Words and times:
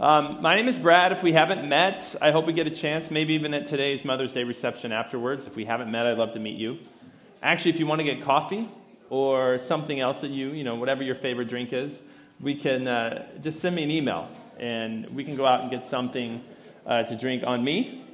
Um, 0.00 0.42
my 0.42 0.56
name 0.56 0.66
is 0.66 0.76
Brad. 0.76 1.12
If 1.12 1.22
we 1.22 1.32
haven't 1.32 1.68
met, 1.68 2.16
I 2.20 2.32
hope 2.32 2.46
we 2.46 2.52
get 2.52 2.66
a 2.66 2.70
chance, 2.70 3.12
maybe 3.12 3.34
even 3.34 3.54
at 3.54 3.66
today's 3.66 4.04
Mother's 4.04 4.32
Day 4.32 4.42
reception 4.42 4.90
afterwards. 4.90 5.46
If 5.46 5.54
we 5.54 5.64
haven't 5.64 5.88
met, 5.88 6.04
I'd 6.04 6.18
love 6.18 6.32
to 6.32 6.40
meet 6.40 6.58
you. 6.58 6.80
Actually, 7.40 7.70
if 7.70 7.78
you 7.78 7.86
want 7.86 8.00
to 8.00 8.04
get 8.04 8.20
coffee 8.22 8.68
or 9.08 9.60
something 9.60 10.00
else 10.00 10.22
that 10.22 10.32
you, 10.32 10.48
you 10.48 10.64
know, 10.64 10.74
whatever 10.74 11.04
your 11.04 11.14
favorite 11.14 11.48
drink 11.48 11.72
is, 11.72 12.02
we 12.40 12.56
can 12.56 12.88
uh, 12.88 13.24
just 13.40 13.60
send 13.60 13.76
me 13.76 13.84
an 13.84 13.92
email 13.92 14.28
and 14.58 15.08
we 15.10 15.22
can 15.22 15.36
go 15.36 15.46
out 15.46 15.60
and 15.60 15.70
get 15.70 15.86
something 15.86 16.42
uh, 16.84 17.04
to 17.04 17.14
drink 17.14 17.44
on 17.46 17.62
me 17.62 18.04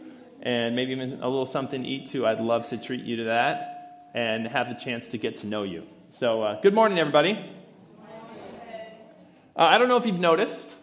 and 0.42 0.76
maybe 0.76 0.92
even 0.92 1.14
a 1.22 1.28
little 1.28 1.46
something 1.46 1.82
to 1.82 1.88
eat 1.88 2.08
too. 2.08 2.26
I'd 2.26 2.40
love 2.40 2.68
to 2.68 2.76
treat 2.76 3.04
you 3.04 3.16
to 3.16 3.24
that 3.24 4.10
and 4.12 4.46
have 4.46 4.68
the 4.68 4.74
chance 4.74 5.06
to 5.08 5.18
get 5.18 5.38
to 5.38 5.46
know 5.46 5.62
you. 5.62 5.86
So, 6.10 6.42
uh, 6.42 6.60
good 6.60 6.74
morning, 6.74 6.98
everybody. 6.98 7.38
Uh, 9.56 9.64
I 9.64 9.78
don't 9.78 9.88
know 9.88 9.96
if 9.96 10.04
you've 10.04 10.20
noticed, 10.20 10.76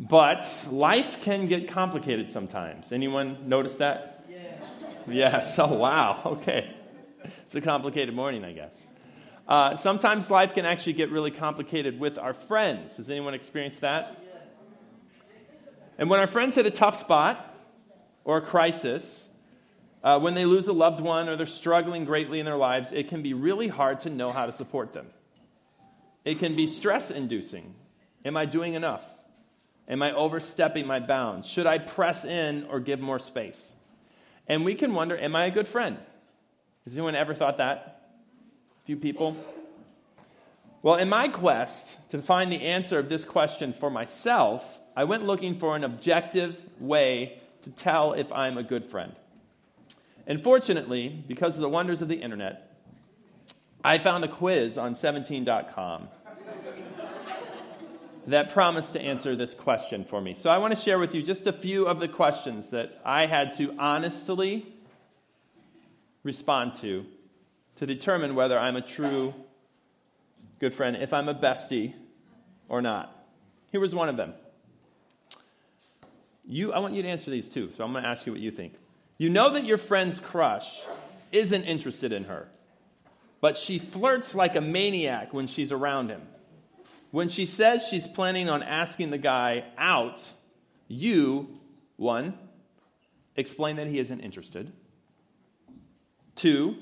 but 0.00 0.66
life 0.70 1.22
can 1.22 1.44
get 1.44 1.68
complicated 1.68 2.30
sometimes. 2.30 2.90
Anyone 2.90 3.48
notice 3.48 3.74
that? 3.76 4.24
Yes. 4.30 4.70
Yes. 5.06 5.58
Oh, 5.58 5.74
wow. 5.74 6.22
Okay. 6.24 6.74
It's 7.44 7.54
a 7.54 7.60
complicated 7.60 8.14
morning, 8.14 8.42
I 8.42 8.52
guess. 8.52 8.86
Uh, 9.46 9.76
sometimes 9.76 10.30
life 10.30 10.54
can 10.54 10.64
actually 10.64 10.94
get 10.94 11.10
really 11.10 11.30
complicated 11.30 12.00
with 12.00 12.16
our 12.16 12.32
friends. 12.32 12.96
Has 12.96 13.10
anyone 13.10 13.34
experienced 13.34 13.82
that? 13.82 14.16
And 15.98 16.08
when 16.08 16.18
our 16.18 16.26
friends 16.26 16.54
hit 16.54 16.64
a 16.64 16.70
tough 16.70 16.98
spot 16.98 17.54
or 18.24 18.38
a 18.38 18.40
crisis, 18.40 19.28
uh, 20.02 20.18
when 20.18 20.34
they 20.34 20.46
lose 20.46 20.68
a 20.68 20.72
loved 20.72 21.00
one 21.00 21.28
or 21.28 21.36
they're 21.36 21.44
struggling 21.44 22.06
greatly 22.06 22.38
in 22.38 22.46
their 22.46 22.56
lives, 22.56 22.92
it 22.92 23.08
can 23.08 23.20
be 23.20 23.34
really 23.34 23.68
hard 23.68 24.00
to 24.00 24.10
know 24.10 24.30
how 24.30 24.46
to 24.46 24.52
support 24.52 24.94
them. 24.94 25.08
It 26.24 26.38
can 26.38 26.56
be 26.56 26.66
stress 26.66 27.10
inducing. 27.10 27.74
Am 28.24 28.36
I 28.36 28.46
doing 28.46 28.74
enough? 28.74 29.04
Am 29.90 30.02
I 30.02 30.12
overstepping 30.12 30.86
my 30.86 31.00
bounds? 31.00 31.48
Should 31.48 31.66
I 31.66 31.78
press 31.78 32.24
in 32.24 32.64
or 32.70 32.78
give 32.78 33.00
more 33.00 33.18
space? 33.18 33.74
And 34.46 34.64
we 34.64 34.76
can 34.76 34.94
wonder, 34.94 35.18
am 35.18 35.34
I 35.34 35.46
a 35.46 35.50
good 35.50 35.66
friend? 35.66 35.98
Has 36.84 36.94
anyone 36.94 37.16
ever 37.16 37.34
thought 37.34 37.58
that? 37.58 38.02
A 38.80 38.84
few 38.86 38.96
people? 38.96 39.36
Well, 40.82 40.94
in 40.94 41.08
my 41.08 41.26
quest 41.26 41.96
to 42.10 42.22
find 42.22 42.52
the 42.52 42.62
answer 42.62 43.00
of 43.00 43.08
this 43.08 43.24
question 43.24 43.72
for 43.72 43.90
myself, 43.90 44.64
I 44.96 45.04
went 45.04 45.24
looking 45.24 45.58
for 45.58 45.74
an 45.74 45.82
objective 45.82 46.56
way 46.78 47.40
to 47.62 47.70
tell 47.70 48.12
if 48.12 48.32
I'm 48.32 48.58
a 48.58 48.62
good 48.62 48.86
friend. 48.86 49.12
And 50.26 50.42
fortunately, 50.42 51.08
because 51.08 51.56
of 51.56 51.62
the 51.62 51.68
wonders 51.68 52.00
of 52.00 52.08
the 52.08 52.22
internet, 52.22 52.76
I 53.82 53.98
found 53.98 54.24
a 54.24 54.28
quiz 54.28 54.78
on 54.78 54.94
17.com 54.94 56.08
that 58.32 58.50
promised 58.50 58.92
to 58.94 59.00
answer 59.00 59.36
this 59.36 59.54
question 59.54 60.04
for 60.04 60.20
me. 60.20 60.34
So 60.34 60.50
I 60.50 60.58
want 60.58 60.74
to 60.74 60.80
share 60.80 60.98
with 60.98 61.14
you 61.14 61.22
just 61.22 61.46
a 61.46 61.52
few 61.52 61.86
of 61.86 62.00
the 62.00 62.08
questions 62.08 62.70
that 62.70 63.00
I 63.04 63.26
had 63.26 63.54
to 63.58 63.74
honestly 63.78 64.66
respond 66.22 66.74
to 66.76 67.06
to 67.76 67.86
determine 67.86 68.34
whether 68.34 68.58
I'm 68.58 68.76
a 68.76 68.82
true 68.82 69.34
good 70.58 70.74
friend, 70.74 70.96
if 70.96 71.12
I'm 71.12 71.28
a 71.28 71.34
bestie 71.34 71.94
or 72.68 72.82
not. 72.82 73.16
Here 73.72 73.80
was 73.80 73.94
one 73.94 74.08
of 74.08 74.16
them. 74.16 74.34
You, 76.46 76.72
I 76.72 76.80
want 76.80 76.94
you 76.94 77.02
to 77.02 77.08
answer 77.08 77.30
these 77.30 77.48
too, 77.48 77.70
so 77.72 77.84
I'm 77.84 77.92
going 77.92 78.02
to 78.04 78.08
ask 78.08 78.26
you 78.26 78.32
what 78.32 78.40
you 78.40 78.50
think. 78.50 78.74
You 79.16 79.30
know 79.30 79.50
that 79.50 79.64
your 79.64 79.78
friend's 79.78 80.18
crush 80.18 80.80
isn't 81.32 81.64
interested 81.64 82.12
in 82.12 82.24
her, 82.24 82.48
but 83.40 83.56
she 83.56 83.78
flirts 83.78 84.34
like 84.34 84.56
a 84.56 84.60
maniac 84.60 85.32
when 85.32 85.46
she's 85.46 85.72
around 85.72 86.10
him. 86.10 86.22
When 87.10 87.28
she 87.28 87.46
says 87.46 87.86
she's 87.88 88.06
planning 88.06 88.48
on 88.48 88.62
asking 88.62 89.10
the 89.10 89.18
guy 89.18 89.64
out, 89.76 90.22
you, 90.86 91.58
one, 91.96 92.38
explain 93.36 93.76
that 93.76 93.86
he 93.86 93.98
isn't 93.98 94.20
interested. 94.20 94.72
Two, 96.36 96.76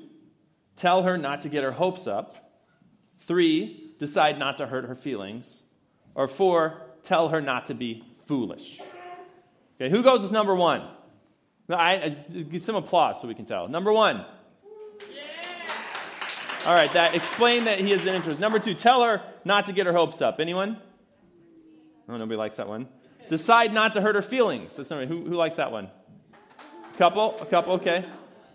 tell 0.76 1.02
her 1.02 1.16
not 1.16 1.42
to 1.42 1.48
get 1.48 1.64
her 1.64 1.72
hopes 1.72 2.06
up. 2.06 2.52
Three, 3.22 3.92
decide 3.98 4.38
not 4.38 4.58
to 4.58 4.66
hurt 4.66 4.84
her 4.84 4.94
feelings. 4.94 5.62
Or 6.14 6.28
four, 6.28 6.82
tell 7.02 7.28
her 7.28 7.40
not 7.40 7.66
to 7.66 7.74
be 7.74 8.04
foolish. 8.26 8.78
Okay, 9.80 9.90
who 9.90 10.02
goes 10.02 10.20
with 10.20 10.32
number 10.32 10.54
one? 10.54 10.86
I, 11.70 12.02
I 12.02 12.08
give 12.08 12.62
some 12.62 12.76
applause 12.76 13.20
so 13.20 13.28
we 13.28 13.34
can 13.34 13.44
tell. 13.44 13.68
Number 13.68 13.92
one. 13.92 14.24
All 16.68 16.74
right, 16.74 16.92
that 16.92 17.14
explain 17.14 17.64
that 17.64 17.78
he 17.78 17.92
is 17.92 18.02
an 18.02 18.14
interest. 18.14 18.38
Number 18.40 18.58
two, 18.58 18.74
tell 18.74 19.02
her 19.02 19.22
not 19.42 19.64
to 19.66 19.72
get 19.72 19.86
her 19.86 19.92
hopes 19.94 20.20
up. 20.20 20.38
Anyone? 20.38 20.76
Oh, 22.06 22.18
nobody 22.18 22.36
likes 22.36 22.56
that 22.56 22.68
one. 22.68 22.88
Decide 23.30 23.72
not 23.72 23.94
to 23.94 24.02
hurt 24.02 24.16
her 24.16 24.20
feelings. 24.20 24.76
That's 24.76 24.90
number, 24.90 25.06
who, 25.06 25.24
who 25.24 25.34
likes 25.34 25.56
that 25.56 25.72
one? 25.72 25.88
A 26.92 26.98
Couple? 26.98 27.40
A 27.40 27.46
couple, 27.46 27.72
okay. 27.76 28.04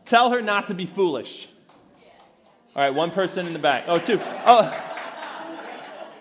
Tell 0.06 0.29
her 0.29 0.44
not 0.44 0.68
to 0.68 0.75
be 0.75 0.85
foolish. 0.85 1.50
All 2.75 2.84
right, 2.84 2.94
one 2.94 3.09
person 3.09 3.47
in 3.47 3.53
the 3.53 3.57
back. 3.57 3.85
Oh, 3.88 3.97
two. 3.97 4.19
Oh, 4.22 4.66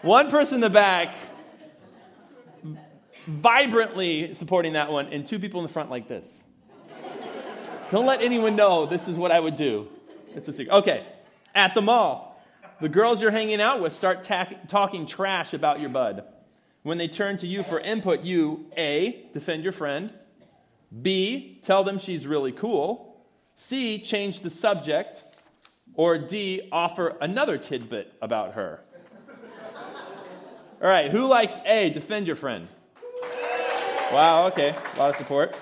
one 0.00 0.30
person 0.30 0.54
in 0.54 0.60
the 0.62 0.70
back 0.70 1.14
vibrantly 3.26 4.32
supporting 4.32 4.72
that 4.72 4.91
one, 4.91 5.09
and 5.09 5.26
two 5.26 5.38
people 5.38 5.60
in 5.60 5.66
the 5.66 5.72
front 5.74 5.91
like 5.91 6.09
this. 6.09 6.42
Don't 7.91 8.06
let 8.06 8.22
anyone 8.22 8.56
know 8.56 8.86
this 8.86 9.09
is 9.09 9.16
what 9.16 9.30
I 9.30 9.38
would 9.38 9.56
do. 9.56 9.88
It's 10.34 10.48
a 10.48 10.54
secret. 10.54 10.74
Okay, 10.76 11.06
at 11.54 11.74
the 11.74 11.82
mall, 11.82 12.40
the 12.80 12.88
girls 12.88 13.22
you're 13.22 13.30
hanging 13.30 13.60
out 13.60 13.80
with 13.80 13.94
start 13.94 14.22
ta- 14.22 14.50
talking 14.68 15.06
trash 15.06 15.54
about 15.54 15.80
your 15.80 15.90
bud. 15.90 16.24
When 16.82 16.98
they 16.98 17.08
turn 17.08 17.36
to 17.38 17.46
you 17.46 17.62
for 17.62 17.78
input, 17.78 18.22
you 18.22 18.66
A, 18.76 19.26
defend 19.32 19.62
your 19.62 19.72
friend, 19.72 20.12
B, 21.00 21.60
tell 21.62 21.84
them 21.84 21.98
she's 21.98 22.26
really 22.26 22.52
cool, 22.52 23.16
C, 23.54 23.98
change 24.00 24.41
the 24.41 24.50
subject, 24.50 25.22
or 25.94 26.18
D, 26.18 26.68
offer 26.72 27.16
another 27.20 27.58
tidbit 27.58 28.12
about 28.20 28.54
her. 28.54 28.80
All 30.82 30.88
right, 30.88 31.10
who 31.10 31.26
likes 31.26 31.58
A, 31.64 31.91
defend 31.91 32.26
your 32.26 32.34
friend? 32.34 32.66
Wow, 34.12 34.48
okay. 34.48 34.74
A 34.96 34.98
lot 34.98 35.10
of 35.10 35.16
support. 35.16 35.58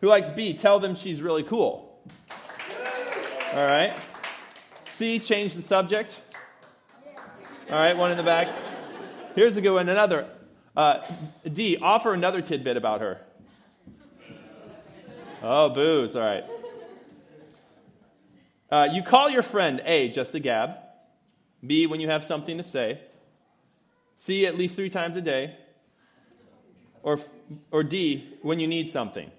Who 0.00 0.08
likes 0.08 0.30
B? 0.30 0.52
Tell 0.54 0.78
them 0.78 0.94
she's 0.94 1.22
really 1.22 1.42
cool. 1.42 1.98
All 3.54 3.64
right. 3.64 3.98
C, 4.98 5.20
change 5.20 5.54
the 5.54 5.62
subject. 5.62 6.20
All 7.70 7.78
right, 7.78 7.96
one 7.96 8.10
in 8.10 8.16
the 8.16 8.24
back. 8.24 8.48
Here's 9.36 9.56
a 9.56 9.60
good 9.60 9.72
one. 9.72 9.88
Another. 9.88 10.28
Uh, 10.76 11.06
D, 11.52 11.76
offer 11.80 12.12
another 12.12 12.42
tidbit 12.42 12.76
about 12.76 13.00
her. 13.00 13.20
Oh, 15.40 15.68
boos. 15.68 16.16
All 16.16 16.22
right. 16.22 16.44
Uh, 18.72 18.88
you 18.90 19.04
call 19.04 19.30
your 19.30 19.44
friend 19.44 19.80
A, 19.84 20.08
just 20.08 20.34
a 20.34 20.40
gab. 20.40 20.70
B, 21.64 21.86
when 21.86 22.00
you 22.00 22.08
have 22.08 22.24
something 22.24 22.58
to 22.58 22.64
say. 22.64 23.00
C, 24.16 24.46
at 24.46 24.58
least 24.58 24.74
three 24.74 24.90
times 24.90 25.16
a 25.16 25.22
day. 25.22 25.54
Or 27.04 27.20
or 27.70 27.84
D, 27.84 28.36
when 28.42 28.58
you 28.58 28.66
need 28.66 28.88
something? 28.88 29.30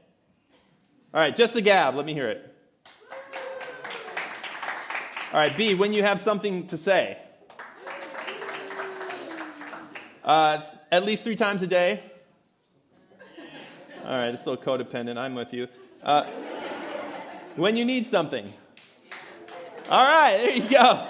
All 1.14 1.20
right, 1.20 1.36
just 1.36 1.58
a 1.58 1.62
gab. 1.62 1.96
Let 1.96 2.06
me 2.06 2.14
hear 2.14 2.30
it. 2.30 2.49
All 5.32 5.40
right, 5.40 5.56
B, 5.56 5.76
when 5.76 5.94
you 5.94 6.02
have 6.02 6.22
something 6.22 6.66
to 6.68 6.78
say. 6.78 7.16
Uh, 10.24 10.62
at 10.92 11.06
least 11.06 11.24
three 11.24 11.36
times 11.36 11.62
a 11.62 11.68
day. 11.68 12.02
All 14.06 14.18
right, 14.18 14.34
it's 14.34 14.48
a 14.48 14.50
little 14.50 14.66
codependent. 14.66 15.20
I'm 15.20 15.36
with 15.36 15.54
you. 15.54 15.68
Uh, 16.02 16.24
when 17.56 17.76
you 17.76 17.86
need 17.86 18.08
something. 18.08 18.52
All 19.92 20.04
right, 20.04 20.38
there 20.38 20.56
you 20.56 20.68
go. 20.68 21.08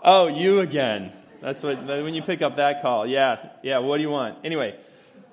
Oh, 0.00 0.28
you 0.28 0.60
again. 0.60 1.12
That's 1.40 1.64
what, 1.64 1.84
when 1.84 2.14
you 2.14 2.22
pick 2.22 2.40
up 2.40 2.54
that 2.54 2.82
call. 2.82 3.04
Yeah, 3.04 3.48
yeah, 3.64 3.78
what 3.78 3.96
do 3.96 4.04
you 4.04 4.10
want? 4.10 4.38
Anyway, 4.44 4.78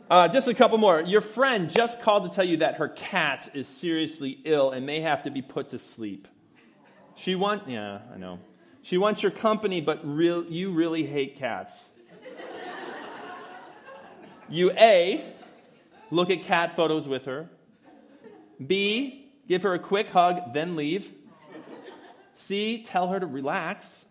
uh, 0.09 0.28
just 0.28 0.47
a 0.47 0.56
couple 0.56 0.80
more. 0.80 1.02
Your 1.02 1.22
friend 1.22 1.69
just 1.69 2.01
called 2.01 2.24
to 2.24 2.36
tell 2.36 2.45
you 2.45 2.57
that 2.57 2.77
her 2.77 2.89
cat 2.89 3.51
is 3.54 3.68
seriously 3.68 4.39
ill 4.44 4.72
and 4.72 4.88
may 4.88 5.01
have 5.01 5.22
to 5.24 5.30
be 5.30 5.44
put 5.44 5.69
to 5.69 5.77
sleep. 5.77 6.27
She 7.15 7.36
wants, 7.36 7.65
yeah, 7.68 8.00
I 8.13 8.18
know. 8.18 8.39
She 8.81 8.98
wants 8.98 9.24
your 9.24 9.31
company, 9.31 9.81
but 9.81 10.01
real, 10.04 10.44
you 10.45 10.71
really 10.71 11.06
hate 11.06 11.38
cats. 11.38 11.89
you 14.50 14.71
A, 14.71 15.33
look 16.12 16.30
at 16.30 16.44
cat 16.44 16.75
photos 16.75 17.07
with 17.07 17.25
her. 17.25 17.50
B, 18.65 19.31
give 19.48 19.63
her 19.63 19.74
a 19.74 19.80
quick 19.80 20.10
hug, 20.10 20.54
then 20.54 20.75
leave. 20.75 21.12
C, 22.33 22.83
tell 22.83 23.07
her 23.07 23.19
to 23.19 23.25
relax. 23.25 24.06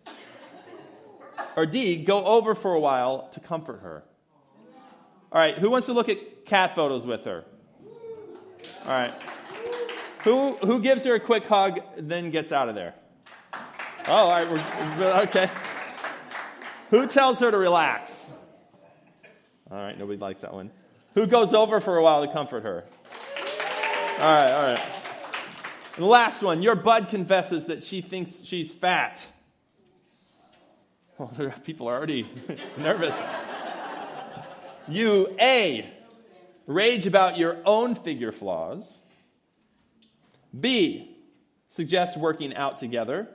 Or 1.55 1.65
D, 1.65 1.97
go 2.03 2.23
over 2.25 2.55
for 2.55 2.73
a 2.73 2.79
while 2.79 3.27
to 3.33 3.39
comfort 3.39 3.81
her. 3.81 4.03
All 5.31 5.39
right, 5.39 5.57
who 5.57 5.69
wants 5.69 5.87
to 5.87 5.93
look 5.93 6.09
at 6.09 6.45
cat 6.45 6.75
photos 6.75 7.05
with 7.05 7.25
her? 7.25 7.43
All 8.85 8.91
right. 8.91 9.13
Who, 10.23 10.53
who 10.57 10.79
gives 10.79 11.03
her 11.05 11.15
a 11.15 11.19
quick 11.19 11.45
hug, 11.45 11.79
then 11.97 12.31
gets 12.31 12.51
out 12.51 12.69
of 12.69 12.75
there? 12.75 12.93
Oh, 14.07 14.13
all 14.13 14.29
right, 14.29 14.49
we're, 14.49 15.21
okay. 15.23 15.49
Who 16.89 17.07
tells 17.07 17.39
her 17.39 17.51
to 17.51 17.57
relax? 17.57 18.31
All 19.69 19.77
right, 19.77 19.97
nobody 19.97 20.17
likes 20.19 20.41
that 20.41 20.53
one. 20.53 20.71
Who 21.15 21.27
goes 21.27 21.53
over 21.53 21.79
for 21.79 21.97
a 21.97 22.03
while 22.03 22.25
to 22.25 22.31
comfort 22.31 22.63
her? 22.63 22.83
All 24.19 24.31
right, 24.31 24.51
all 24.51 24.73
right. 24.73 24.81
And 25.95 26.03
the 26.03 26.09
last 26.09 26.41
one 26.41 26.61
your 26.61 26.75
bud 26.75 27.09
confesses 27.09 27.65
that 27.67 27.83
she 27.83 28.01
thinks 28.01 28.43
she's 28.43 28.71
fat. 28.71 29.25
Oh, 31.19 31.29
well, 31.37 31.53
people 31.63 31.87
are 31.87 31.95
already 31.95 32.29
nervous. 32.77 33.29
You, 34.87 35.35
A, 35.39 35.89
rage 36.65 37.07
about 37.07 37.37
your 37.37 37.57
own 37.65 37.95
figure 37.95 38.31
flaws. 38.31 38.99
B, 40.57 41.17
suggest 41.69 42.17
working 42.17 42.55
out 42.55 42.77
together. 42.77 43.27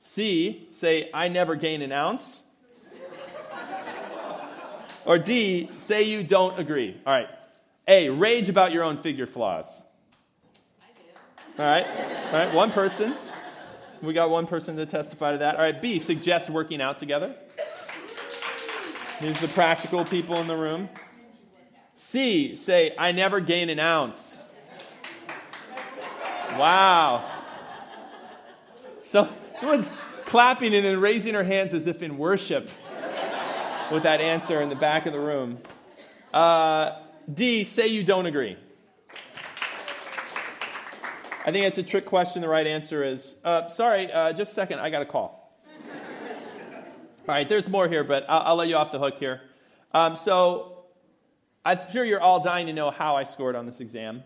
C, 0.00 0.68
say, 0.72 1.10
I 1.12 1.28
never 1.28 1.56
gain 1.56 1.82
an 1.82 1.92
ounce. 1.92 2.42
or 5.04 5.18
D, 5.18 5.70
say 5.78 6.04
you 6.04 6.22
don't 6.22 6.58
agree. 6.58 7.00
All 7.06 7.12
right. 7.12 7.28
A, 7.88 8.08
rage 8.08 8.48
about 8.48 8.72
your 8.72 8.84
own 8.84 8.98
figure 8.98 9.26
flaws. 9.26 9.66
All 11.58 11.66
right. 11.66 11.86
All 12.26 12.32
right. 12.32 12.54
One 12.54 12.70
person. 12.70 13.14
We 14.00 14.14
got 14.14 14.30
one 14.30 14.46
person 14.46 14.76
to 14.76 14.86
testify 14.86 15.32
to 15.32 15.38
that. 15.38 15.56
All 15.56 15.62
right. 15.62 15.80
B, 15.80 15.98
suggest 15.98 16.48
working 16.48 16.80
out 16.80 16.98
together. 16.98 17.34
These 19.20 19.36
are 19.36 19.46
the 19.46 19.52
practical 19.52 20.04
people 20.04 20.36
in 20.36 20.46
the 20.46 20.56
room. 20.56 20.88
C, 21.94 22.56
say, 22.56 22.94
I 22.96 23.12
never 23.12 23.40
gain 23.40 23.68
an 23.68 23.78
ounce. 23.78 24.29
Wow. 26.58 27.24
So 29.04 29.28
someone's 29.58 29.90
clapping 30.26 30.74
and 30.74 30.84
then 30.84 31.00
raising 31.00 31.34
her 31.34 31.44
hands 31.44 31.74
as 31.74 31.86
if 31.86 32.02
in 32.02 32.18
worship 32.18 32.68
with 33.90 34.04
that 34.04 34.20
answer 34.20 34.60
in 34.60 34.68
the 34.68 34.76
back 34.76 35.06
of 35.06 35.12
the 35.12 35.20
room. 35.20 35.58
Uh, 36.32 37.00
D, 37.32 37.64
say 37.64 37.88
you 37.88 38.04
don't 38.04 38.26
agree. 38.26 38.56
I 41.44 41.52
think 41.52 41.66
it's 41.66 41.78
a 41.78 41.82
trick 41.82 42.06
question. 42.06 42.42
The 42.42 42.48
right 42.48 42.66
answer 42.66 43.02
is 43.02 43.36
uh, 43.44 43.68
sorry, 43.70 44.12
uh, 44.12 44.32
just 44.32 44.52
a 44.52 44.54
second, 44.54 44.78
I 44.80 44.90
got 44.90 45.02
a 45.02 45.06
call. 45.06 45.58
all 45.84 47.34
right, 47.34 47.48
there's 47.48 47.68
more 47.68 47.88
here, 47.88 48.04
but 48.04 48.24
I'll, 48.28 48.42
I'll 48.42 48.56
let 48.56 48.68
you 48.68 48.76
off 48.76 48.92
the 48.92 48.98
hook 48.98 49.18
here. 49.18 49.40
Um, 49.92 50.16
so 50.16 50.84
I'm 51.64 51.78
sure 51.92 52.04
you're 52.04 52.20
all 52.20 52.40
dying 52.42 52.66
to 52.68 52.72
know 52.72 52.90
how 52.90 53.16
I 53.16 53.24
scored 53.24 53.56
on 53.56 53.66
this 53.66 53.80
exam. 53.80 54.22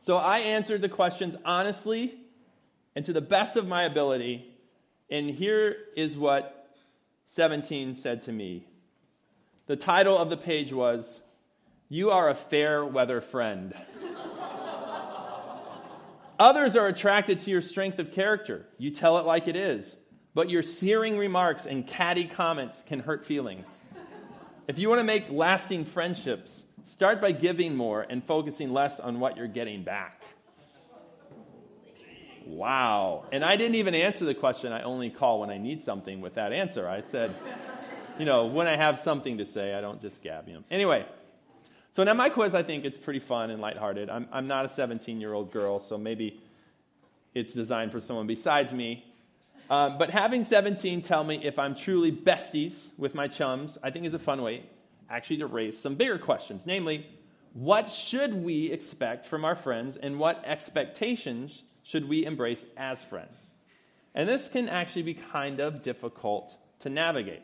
So 0.00 0.16
I 0.16 0.38
answered 0.38 0.80
the 0.80 0.88
questions 0.88 1.36
honestly 1.44 2.14
and 2.96 3.04
to 3.04 3.12
the 3.12 3.20
best 3.20 3.56
of 3.56 3.68
my 3.68 3.84
ability. 3.84 4.46
And 5.10 5.30
here 5.30 5.76
is 5.94 6.16
what 6.16 6.74
17 7.26 7.94
said 7.94 8.22
to 8.22 8.32
me. 8.32 8.66
The 9.66 9.76
title 9.76 10.16
of 10.16 10.30
the 10.30 10.36
page 10.36 10.72
was, 10.72 11.20
You 11.88 12.10
Are 12.10 12.30
a 12.30 12.34
Fair 12.34 12.84
Weather 12.84 13.20
Friend. 13.20 13.74
Others 16.40 16.74
are 16.74 16.86
attracted 16.86 17.38
to 17.40 17.50
your 17.50 17.60
strength 17.60 17.98
of 17.98 18.10
character. 18.10 18.64
You 18.78 18.90
tell 18.90 19.18
it 19.18 19.26
like 19.26 19.46
it 19.46 19.56
is. 19.56 19.98
But 20.32 20.48
your 20.48 20.62
searing 20.62 21.18
remarks 21.18 21.66
and 21.66 21.86
catty 21.86 22.24
comments 22.24 22.82
can 22.82 23.00
hurt 23.00 23.26
feelings. 23.26 23.66
If 24.66 24.78
you 24.78 24.88
want 24.88 25.00
to 25.00 25.04
make 25.04 25.30
lasting 25.30 25.84
friendships, 25.84 26.64
start 26.84 27.20
by 27.20 27.32
giving 27.32 27.76
more 27.76 28.06
and 28.08 28.24
focusing 28.24 28.72
less 28.72 29.00
on 29.00 29.20
what 29.20 29.36
you're 29.36 29.48
getting 29.48 29.82
back. 29.82 30.22
Wow. 32.46 33.26
And 33.32 33.44
I 33.44 33.56
didn't 33.56 33.76
even 33.76 33.94
answer 33.94 34.24
the 34.24 34.34
question 34.34 34.72
I 34.72 34.82
only 34.82 35.10
call 35.10 35.40
when 35.40 35.50
I 35.50 35.58
need 35.58 35.82
something 35.82 36.20
with 36.20 36.34
that 36.34 36.52
answer. 36.52 36.88
I 36.88 37.02
said, 37.02 37.34
you 38.18 38.24
know, 38.24 38.46
when 38.46 38.66
I 38.66 38.76
have 38.76 38.98
something 38.98 39.38
to 39.38 39.46
say, 39.46 39.74
I 39.74 39.80
don't 39.80 40.00
just 40.00 40.20
gab, 40.22 40.48
you 40.48 40.54
know. 40.54 40.64
Anyway, 40.70 41.06
so 41.92 42.02
now 42.02 42.14
my 42.14 42.28
quiz, 42.28 42.54
I 42.54 42.62
think 42.62 42.84
it's 42.84 42.98
pretty 42.98 43.20
fun 43.20 43.50
and 43.50 43.60
lighthearted. 43.60 44.10
I'm, 44.10 44.26
I'm 44.32 44.46
not 44.46 44.64
a 44.64 44.68
17 44.68 45.20
year 45.20 45.32
old 45.32 45.52
girl, 45.52 45.78
so 45.78 45.96
maybe 45.96 46.40
it's 47.34 47.52
designed 47.52 47.92
for 47.92 48.00
someone 48.00 48.26
besides 48.26 48.72
me. 48.72 49.04
Um, 49.68 49.98
but 49.98 50.10
having 50.10 50.42
17 50.42 51.02
tell 51.02 51.22
me 51.22 51.40
if 51.44 51.56
I'm 51.56 51.76
truly 51.76 52.10
besties 52.10 52.88
with 52.98 53.14
my 53.14 53.28
chums, 53.28 53.78
I 53.82 53.90
think 53.90 54.04
is 54.04 54.14
a 54.14 54.18
fun 54.18 54.42
way 54.42 54.64
actually 55.10 55.38
to 55.38 55.46
raise 55.46 55.78
some 55.78 55.96
bigger 55.96 56.18
questions. 56.18 56.66
Namely, 56.66 57.06
what 57.52 57.90
should 57.90 58.32
we 58.32 58.70
expect 58.70 59.26
from 59.26 59.44
our 59.44 59.56
friends 59.56 59.96
and 59.96 60.18
what 60.18 60.42
expectations 60.46 61.62
should 61.82 62.08
we 62.08 62.24
embrace 62.24 62.64
as 62.76 63.02
friends? 63.04 63.38
And 64.14 64.28
this 64.28 64.48
can 64.48 64.68
actually 64.68 65.02
be 65.02 65.14
kind 65.14 65.60
of 65.60 65.82
difficult 65.82 66.54
to 66.80 66.88
navigate. 66.88 67.42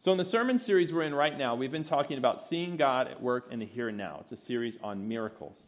So, 0.00 0.12
in 0.12 0.18
the 0.18 0.24
sermon 0.24 0.58
series 0.58 0.92
we're 0.92 1.02
in 1.02 1.14
right 1.14 1.36
now, 1.36 1.54
we've 1.54 1.72
been 1.72 1.84
talking 1.84 2.18
about 2.18 2.42
seeing 2.42 2.76
God 2.76 3.08
at 3.08 3.22
work 3.22 3.48
in 3.50 3.58
the 3.58 3.66
here 3.66 3.88
and 3.88 3.96
now. 3.96 4.18
It's 4.20 4.32
a 4.32 4.36
series 4.36 4.78
on 4.82 5.08
miracles. 5.08 5.66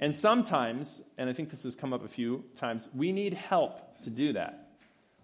And 0.00 0.14
sometimes, 0.14 1.02
and 1.18 1.28
I 1.28 1.32
think 1.32 1.50
this 1.50 1.64
has 1.64 1.74
come 1.74 1.92
up 1.92 2.04
a 2.04 2.08
few 2.08 2.44
times, 2.56 2.88
we 2.94 3.10
need 3.10 3.34
help 3.34 4.00
to 4.02 4.10
do 4.10 4.32
that. 4.34 4.68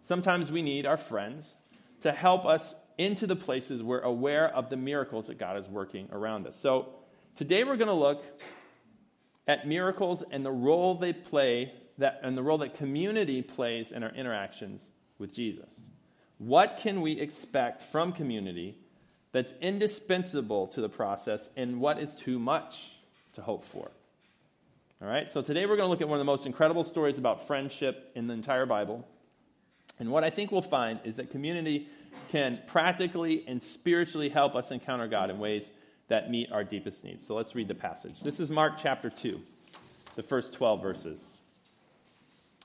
Sometimes 0.03 0.51
we 0.51 0.63
need 0.63 0.85
our 0.85 0.97
friends 0.97 1.57
to 2.01 2.13
help 2.13 2.45
us 2.45 2.75
into 2.99 3.26
the 3.26 3.37
places 3.37 3.82
we're 3.82 4.00
aware 4.00 4.49
of 4.49 4.70
the 4.70 4.76
miracles 4.76 5.26
that 5.26 5.38
God 5.38 5.56
is 5.56 5.69
working 5.69 6.08
around 6.12 6.46
us. 6.46 6.56
So, 6.56 6.88
today 7.37 7.64
we're 7.64 7.76
going 7.76 7.88
to 7.88 7.94
look 7.94 8.25
at 9.46 9.67
miracles 9.67 10.23
and 10.31 10.44
the 10.44 10.52
role 10.52 10.94
they 10.94 11.12
play 11.12 11.73
that, 11.99 12.20
and 12.23 12.37
the 12.37 12.43
role 12.43 12.58
that 12.58 12.75
community 12.75 13.43
plays 13.43 13.93
in 13.93 14.02
our 14.02 14.11
interactions 14.11 14.91
with 15.19 15.32
Jesus. 15.32 15.81
What 16.38 16.79
can 16.79 17.00
we 17.00 17.20
expect 17.20 17.82
from 17.82 18.12
community 18.12 18.76
that's 19.32 19.55
indispensable 19.61 20.69
to 20.69 20.81
the 20.81 20.88
process, 20.88 21.50
and 21.56 21.81
what 21.81 21.99
is 21.99 22.14
too 22.14 22.38
much 22.38 22.91
to 23.35 23.43
hope 23.43 23.64
for? 23.64 23.91
All 25.02 25.08
right, 25.08 25.31
so 25.31 25.43
today 25.43 25.67
we're 25.67 25.76
going 25.76 25.87
to 25.87 25.91
look 25.91 26.00
at 26.00 26.08
one 26.08 26.17
of 26.17 26.20
the 26.20 26.31
most 26.31 26.46
incredible 26.46 26.85
stories 26.85 27.19
about 27.19 27.46
friendship 27.46 28.11
in 28.14 28.26
the 28.26 28.35
entire 28.35 28.67
Bible. 28.67 29.06
And 29.99 30.11
what 30.11 30.25
I 30.25 30.31
think 30.31 30.50
we'll 30.50 30.62
find 30.62 30.99
is 31.05 31.17
that 31.17 31.31
community 31.31 31.88
can 32.31 32.61
practically 32.67 33.45
and 33.47 33.63
spiritually 33.63 34.29
help 34.29 34.55
us 34.55 34.71
encounter 34.71 35.07
God 35.07 35.31
in 35.31 35.39
ways 35.39 35.73
that 36.09 36.31
meet 36.31 36.53
our 36.53 36.65
deepest 36.65 37.05
needs. 37.05 37.27
So 37.27 37.35
let's 37.35 37.55
read 37.55 37.69
the 37.69 37.75
passage. 37.75 38.21
This 38.21 38.41
is 38.41 38.51
Mark 38.51 38.75
chapter 38.77 39.11
2, 39.11 39.41
the 40.17 40.23
first 40.23 40.53
12 40.55 40.83
verses. 40.83 41.21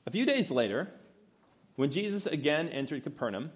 A 0.06 0.12
few 0.12 0.26
days 0.26 0.52
later, 0.52 0.90
when 1.76 1.92
Jesus 1.92 2.26
again 2.26 2.68
entered 2.70 3.04
Capernaum, 3.04 3.52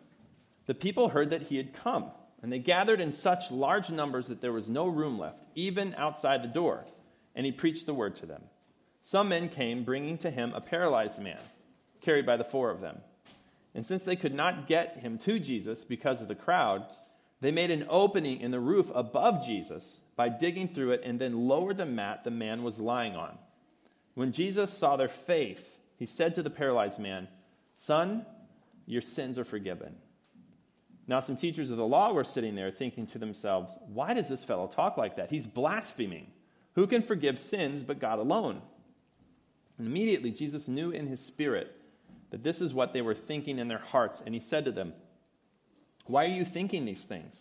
the 0.66 0.74
people 0.74 1.10
heard 1.10 1.32
that 1.32 1.44
he 1.44 1.58
had 1.58 1.74
come, 1.74 2.06
and 2.42 2.52
they 2.52 2.60
gathered 2.60 3.02
in 3.02 3.12
such 3.12 3.52
large 3.52 3.90
numbers 3.90 4.28
that 4.28 4.40
there 4.40 4.54
was 4.54 4.70
no 4.70 4.88
room 4.88 5.20
left, 5.20 5.44
even 5.56 5.94
outside 5.96 6.44
the 6.44 6.48
door, 6.48 6.86
and 7.36 7.46
he 7.46 7.52
preached 7.52 7.86
the 7.86 7.94
word 7.94 8.16
to 8.18 8.26
them. 8.26 8.44
Some 9.02 9.30
men 9.30 9.50
came, 9.50 9.84
bringing 9.84 10.18
to 10.20 10.32
him 10.32 10.54
a 10.54 10.62
paralyzed 10.62 11.20
man, 11.20 11.42
carried 12.02 12.26
by 12.26 12.38
the 12.38 12.46
four 12.46 12.70
of 12.70 12.80
them. 12.80 13.00
And 13.76 13.86
since 13.86 14.04
they 14.04 14.16
could 14.16 14.34
not 14.34 14.68
get 14.68 14.98
him 14.98 15.18
to 15.20 15.40
Jesus 15.40 15.84
because 15.84 16.22
of 16.22 16.28
the 16.28 16.36
crowd, 16.36 16.86
they 17.42 17.52
made 17.52 17.72
an 17.72 17.86
opening 17.90 18.40
in 18.40 18.52
the 18.52 18.60
roof 18.60 18.92
above 18.94 19.46
Jesus 19.46 19.98
by 20.16 20.30
digging 20.30 20.68
through 20.68 20.92
it 20.92 21.02
and 21.04 21.20
then 21.20 21.48
lowered 21.48 21.78
the 21.78 21.86
mat 21.86 22.24
the 22.24 22.32
man 22.32 22.64
was 22.64 22.80
lying 22.80 23.16
on. 23.16 23.38
When 24.14 24.32
Jesus 24.32 24.72
saw 24.72 24.96
their 24.96 25.10
faith, 25.10 25.78
he 25.98 26.06
said 26.06 26.36
to 26.36 26.44
the 26.44 26.50
paralyzed 26.50 27.00
man, 27.00 27.28
Son, 27.76 28.26
your 28.86 29.02
sins 29.02 29.40
are 29.40 29.46
forgiven. 29.46 29.96
Now, 31.08 31.20
some 31.20 31.36
teachers 31.36 31.70
of 31.70 31.78
the 31.78 31.86
law 31.86 32.14
were 32.14 32.24
sitting 32.24 32.56
there 32.56 32.72
thinking 32.72 33.08
to 33.08 33.18
themselves, 33.18 33.78
Why 33.88 34.14
does 34.14 34.30
this 34.30 34.44
fellow 34.44 34.68
talk 34.68 34.98
like 34.98 35.18
that? 35.18 35.32
He's 35.32 35.48
blaspheming. 35.48 36.28
Who 36.76 36.88
can 36.88 37.02
forgive 37.02 37.40
sins 37.40 37.84
but 37.84 38.00
God 38.00 38.20
alone? 38.20 38.62
And 39.78 39.88
immediately 39.88 40.32
Jesus 40.32 40.68
knew 40.68 40.92
in 40.92 41.08
his 41.08 41.20
spirit 41.20 41.76
that 42.34 42.44
this 42.44 42.60
is 42.60 42.74
what 42.74 42.92
they 42.92 43.02
were 43.02 43.14
thinking 43.14 43.60
in 43.60 43.68
their 43.68 43.78
hearts, 43.78 44.22
and 44.26 44.34
he 44.34 44.42
said 44.42 44.66
to 44.66 44.72
them, 44.72 44.94
Why 46.08 46.26
are 46.26 46.30
you 46.30 46.44
thinking 46.44 46.84
these 46.84 47.04
things? 47.04 47.36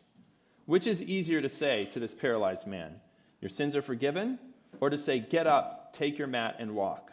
Which 0.67 0.87
is 0.87 1.03
easier 1.03 1.41
to 1.41 1.49
say 1.49 1.87
to 1.87 1.99
this 1.99 2.15
paralyzed 2.15 2.67
man, 2.67 3.01
Your 3.41 3.49
sins 3.49 3.75
are 3.75 3.83
forgiven, 3.83 4.39
or 4.81 4.91
to 4.91 4.99
say, 4.99 5.19
Get 5.19 5.47
up, 5.47 5.95
take 5.95 6.19
your 6.19 6.29
mat, 6.29 6.57
and 6.59 6.75
walk? 6.75 7.11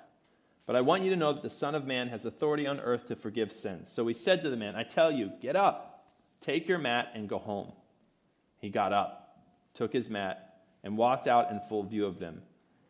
But 0.65 0.75
I 0.75 0.81
want 0.81 1.03
you 1.03 1.09
to 1.09 1.15
know 1.15 1.33
that 1.33 1.41
the 1.41 1.49
Son 1.49 1.73
of 1.73 1.87
Man 1.87 2.09
has 2.09 2.25
authority 2.25 2.67
on 2.67 2.81
earth 2.81 3.07
to 3.07 3.15
forgive 3.15 3.51
sins. 3.51 3.89
So 3.91 4.05
he 4.05 4.13
said 4.13 4.43
to 4.43 4.49
the 4.49 4.57
man, 4.57 4.75
I 4.75 4.83
tell 4.83 5.11
you, 5.11 5.31
get 5.41 5.55
up 5.55 5.89
Take 6.41 6.67
your 6.67 6.77
mat 6.77 7.11
and 7.13 7.27
go 7.27 7.37
home. 7.37 7.71
He 8.59 8.69
got 8.69 8.93
up, 8.93 9.39
took 9.73 9.91
his 9.91 10.09
mat, 10.09 10.61
and 10.83 10.97
walked 10.97 11.27
out 11.27 11.51
in 11.51 11.59
full 11.67 11.83
view 11.83 12.05
of 12.05 12.19
them. 12.19 12.41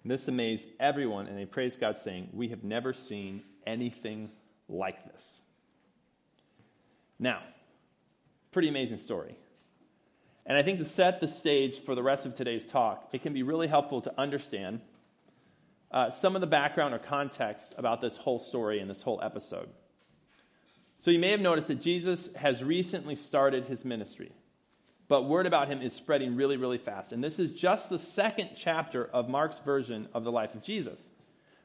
And 0.04 0.12
this 0.12 0.28
amazed 0.28 0.66
everyone, 0.80 1.28
and 1.28 1.38
they 1.38 1.46
praised 1.46 1.80
God, 1.80 1.98
saying, 1.98 2.30
We 2.32 2.50
have 2.50 2.64
never 2.64 2.94
seen 2.94 3.44
anything 3.66 4.30
like 4.70 5.12
this. 5.12 5.42
Now, 7.18 7.42
pretty 8.52 8.70
amazing 8.70 9.00
story. 9.00 9.36
And 10.46 10.58
I 10.58 10.64
think 10.64 10.80
to 10.80 10.86
set 10.86 11.20
the 11.20 11.28
stage 11.28 11.84
for 11.84 11.96
the 11.96 12.02
rest 12.02 12.26
of 12.26 12.36
today's 12.36 12.66
talk, 12.66 13.10
it 13.12 13.22
can 13.22 13.34
be 13.34 13.44
really 13.44 13.68
helpful 13.68 14.02
to 14.02 14.14
understand 14.18 14.80
uh, 15.92 16.10
some 16.10 16.36
of 16.36 16.42
the 16.42 16.48
background 16.48 16.94
or 16.94 17.00
context 17.00 17.76
about 17.78 18.00
this 18.00 18.16
whole 18.16 18.40
story 18.40 18.80
and 18.80 18.90
this 18.90 19.02
whole 19.02 19.20
episode. 19.22 19.70
So 21.00 21.12
you 21.12 21.20
may 21.20 21.32
have 21.32 21.42
noticed 21.42 21.68
that 21.68 21.82
Jesus 21.82 22.34
has 22.36 22.64
recently 22.64 23.16
started 23.16 23.66
his 23.66 23.84
ministry. 23.84 24.32
but 25.10 25.24
word 25.24 25.48
about 25.48 25.68
him 25.68 25.82
is 25.82 25.92
spreading 25.92 26.36
really, 26.36 26.56
really 26.56 26.78
fast. 26.78 27.12
And 27.12 27.22
this 27.22 27.40
is 27.40 27.52
just 27.52 27.90
the 27.90 28.00
second 28.00 28.52
chapter 28.56 29.06
of 29.06 29.28
Mark's 29.28 29.60
version 29.60 30.08
of 30.14 30.24
the 30.24 30.32
life 30.32 30.54
of 30.54 30.62
Jesus. 30.62 31.10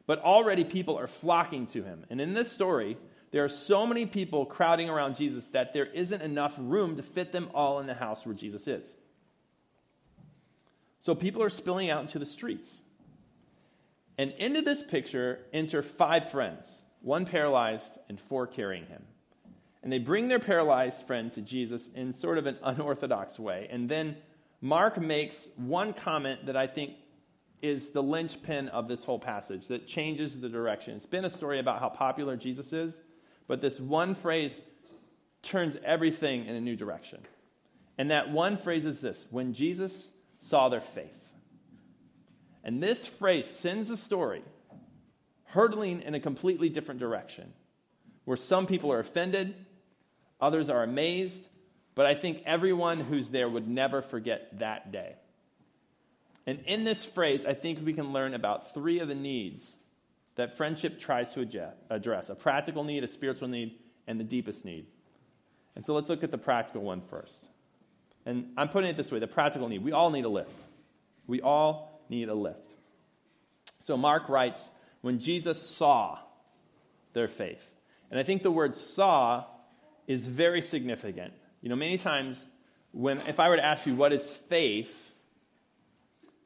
But 0.06 0.20
already 0.20 0.64
people 0.64 0.98
are 0.98 1.06
flocking 1.06 1.66
to 1.68 1.82
him. 1.82 2.04
And 2.10 2.20
in 2.20 2.34
this 2.34 2.52
story, 2.52 2.98
there 3.30 3.44
are 3.44 3.48
so 3.48 3.86
many 3.86 4.06
people 4.06 4.46
crowding 4.46 4.88
around 4.90 5.16
Jesus 5.16 5.46
that 5.48 5.72
there 5.72 5.86
isn't 5.86 6.22
enough 6.22 6.54
room 6.58 6.96
to 6.96 7.02
fit 7.02 7.32
them 7.32 7.50
all 7.54 7.80
in 7.80 7.86
the 7.86 7.94
house 7.94 8.24
where 8.24 8.34
Jesus 8.34 8.68
is. 8.68 8.94
So 11.00 11.14
people 11.14 11.42
are 11.42 11.50
spilling 11.50 11.90
out 11.90 12.02
into 12.02 12.18
the 12.18 12.26
streets. 12.26 12.82
And 14.16 14.32
into 14.38 14.62
this 14.62 14.82
picture 14.82 15.40
enter 15.52 15.82
five 15.82 16.30
friends, 16.30 16.70
one 17.00 17.26
paralyzed 17.26 17.98
and 18.08 18.20
four 18.20 18.46
carrying 18.46 18.86
him. 18.86 19.02
And 19.82 19.92
they 19.92 19.98
bring 19.98 20.28
their 20.28 20.38
paralyzed 20.38 21.06
friend 21.06 21.32
to 21.34 21.42
Jesus 21.42 21.88
in 21.94 22.14
sort 22.14 22.38
of 22.38 22.46
an 22.46 22.56
unorthodox 22.62 23.38
way. 23.38 23.68
And 23.70 23.88
then 23.88 24.16
Mark 24.60 24.98
makes 24.98 25.48
one 25.56 25.92
comment 25.92 26.46
that 26.46 26.56
I 26.56 26.66
think 26.66 26.92
is 27.64 27.90
the 27.90 28.02
linchpin 28.02 28.68
of 28.68 28.88
this 28.88 29.04
whole 29.04 29.18
passage 29.18 29.68
that 29.68 29.86
changes 29.86 30.40
the 30.40 30.48
direction. 30.48 30.96
It's 30.96 31.06
been 31.06 31.24
a 31.24 31.30
story 31.30 31.58
about 31.58 31.80
how 31.80 31.88
popular 31.88 32.36
Jesus 32.36 32.72
is, 32.72 32.98
but 33.46 33.60
this 33.60 33.80
one 33.80 34.14
phrase 34.14 34.60
turns 35.42 35.76
everything 35.84 36.46
in 36.46 36.54
a 36.54 36.60
new 36.60 36.76
direction. 36.76 37.20
And 37.98 38.10
that 38.10 38.30
one 38.30 38.56
phrase 38.56 38.84
is 38.84 39.00
this 39.00 39.26
when 39.30 39.52
Jesus 39.52 40.08
saw 40.40 40.68
their 40.68 40.80
faith. 40.80 41.10
And 42.62 42.82
this 42.82 43.06
phrase 43.06 43.48
sends 43.48 43.88
the 43.88 43.96
story 43.96 44.42
hurtling 45.44 46.02
in 46.02 46.14
a 46.14 46.20
completely 46.20 46.68
different 46.68 47.00
direction, 47.00 47.52
where 48.24 48.36
some 48.36 48.66
people 48.66 48.92
are 48.92 48.98
offended 48.98 49.54
Others 50.44 50.68
are 50.68 50.82
amazed, 50.82 51.46
but 51.94 52.04
I 52.04 52.14
think 52.14 52.42
everyone 52.44 53.00
who's 53.00 53.28
there 53.28 53.48
would 53.48 53.66
never 53.66 54.02
forget 54.02 54.58
that 54.58 54.92
day. 54.92 55.14
And 56.46 56.60
in 56.66 56.84
this 56.84 57.04
phrase, 57.04 57.46
I 57.46 57.54
think 57.54 57.84
we 57.84 57.92
can 57.92 58.12
learn 58.12 58.34
about 58.34 58.74
three 58.74 59.00
of 59.00 59.08
the 59.08 59.14
needs 59.14 59.76
that 60.36 60.56
friendship 60.56 60.98
tries 60.98 61.32
to 61.32 61.72
address 61.90 62.28
a 62.28 62.34
practical 62.34 62.84
need, 62.84 63.04
a 63.04 63.08
spiritual 63.08 63.48
need, 63.48 63.76
and 64.06 64.18
the 64.18 64.24
deepest 64.24 64.64
need. 64.64 64.86
And 65.76 65.84
so 65.84 65.94
let's 65.94 66.08
look 66.08 66.22
at 66.22 66.30
the 66.30 66.38
practical 66.38 66.82
one 66.82 67.00
first. 67.00 67.38
And 68.26 68.52
I'm 68.56 68.68
putting 68.68 68.90
it 68.90 68.96
this 68.96 69.10
way 69.10 69.18
the 69.18 69.26
practical 69.26 69.68
need. 69.68 69.82
We 69.82 69.92
all 69.92 70.10
need 70.10 70.24
a 70.24 70.28
lift. 70.28 70.50
We 71.26 71.40
all 71.40 72.02
need 72.08 72.28
a 72.28 72.34
lift. 72.34 72.68
So 73.84 73.96
Mark 73.96 74.28
writes, 74.28 74.68
when 75.02 75.18
Jesus 75.18 75.60
saw 75.60 76.18
their 77.12 77.28
faith. 77.28 77.70
And 78.10 78.18
I 78.18 78.22
think 78.22 78.42
the 78.42 78.50
word 78.50 78.76
saw 78.76 79.44
is 80.06 80.26
very 80.26 80.62
significant. 80.62 81.32
You 81.60 81.68
know, 81.68 81.76
many 81.76 81.98
times 81.98 82.42
when, 82.92 83.20
if 83.26 83.40
I 83.40 83.48
were 83.48 83.56
to 83.56 83.64
ask 83.64 83.86
you 83.86 83.94
what 83.94 84.12
is 84.12 84.30
faith, 84.30 85.13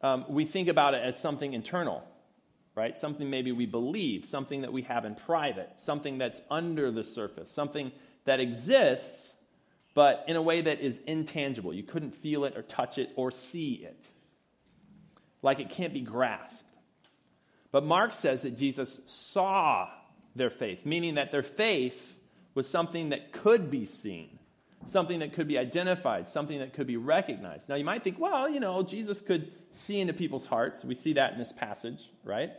um, 0.03 0.25
we 0.29 0.45
think 0.45 0.69
about 0.69 0.95
it 0.95 1.03
as 1.03 1.19
something 1.19 1.53
internal, 1.53 2.05
right? 2.75 2.97
Something 2.97 3.31
maybe 3.31 3.53
we 3.53 3.67
believe, 3.67 4.25
something 4.25 4.63
that 4.63 4.73
we 4.73 4.83
have 4.83 5.05
in 5.05 5.15
private, 5.15 5.69
something 5.77 6.19
that's 6.19 6.41
under 6.51 6.91
the 6.91 7.05
surface, 7.05 7.51
something 7.51 7.93
that 8.25 8.41
exists, 8.41 9.35
but 9.95 10.25
in 10.29 10.37
a 10.37 10.43
way 10.43 10.61
that 10.61 10.81
is 10.81 11.01
intangible. 11.07 11.75
You 11.75 11.83
couldn't 11.83 12.15
feel 12.15 12.45
it 12.45 12.57
or 12.57 12.63
touch 12.63 12.99
it 12.99 13.11
or 13.17 13.31
see 13.31 13.75
it. 13.75 14.07
Like 15.43 15.61
it 15.61 15.71
can't 15.71 15.93
be 15.93 16.01
grasped. 16.01 16.63
But 17.71 17.85
Mark 17.85 18.13
says 18.13 18.43
that 18.43 18.57
Jesus 18.57 19.01
saw 19.07 19.89
their 20.35 20.51
faith, 20.51 20.87
meaning 20.87 21.17
that 21.17 21.33
their 21.33 21.43
faith 21.43 22.19
was 22.55 22.69
something 22.69 23.11
that 23.11 23.33
could 23.33 23.71
be 23.71 23.85
seen, 23.87 24.38
something 24.89 25.21
that 25.21 25.33
could 25.33 25.49
be 25.49 25.59
identified, 25.59 26.29
something 26.29 26.59
that 26.59 26.73
could 26.73 26.87
be 26.87 26.97
recognized. 26.97 27.69
Now, 27.69 27.77
you 27.77 27.85
might 27.85 28.03
think, 28.03 28.19
well, 28.19 28.49
you 28.49 28.61
know, 28.61 28.83
Jesus 28.83 29.21
could 29.21 29.53
see 29.71 30.01
into 30.01 30.13
people's 30.13 30.47
hearts. 30.47 30.85
We 30.85 30.95
see 30.95 31.15
that 31.15 31.33
in 31.33 31.39
this 31.39 31.53
passage, 31.53 32.11
right? 32.25 32.53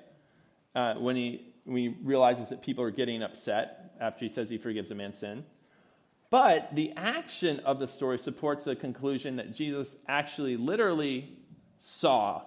Uh, 0.75 0.95
when, 0.95 1.15
he, 1.15 1.53
when 1.65 1.77
he 1.77 1.87
realizes 2.03 2.49
that 2.49 2.61
people 2.61 2.83
are 2.83 2.91
getting 2.91 3.23
upset 3.23 3.95
after 3.99 4.25
he 4.25 4.29
says 4.29 4.49
he 4.49 4.57
forgives 4.57 4.91
a 4.91 4.95
man's 4.95 5.17
sin. 5.17 5.43
But 6.29 6.75
the 6.75 6.93
action 6.95 7.59
of 7.61 7.79
the 7.79 7.87
story 7.87 8.19
supports 8.19 8.65
the 8.65 8.75
conclusion 8.75 9.37
that 9.37 9.53
Jesus 9.53 9.95
actually 10.07 10.57
literally 10.57 11.37
saw 11.77 12.43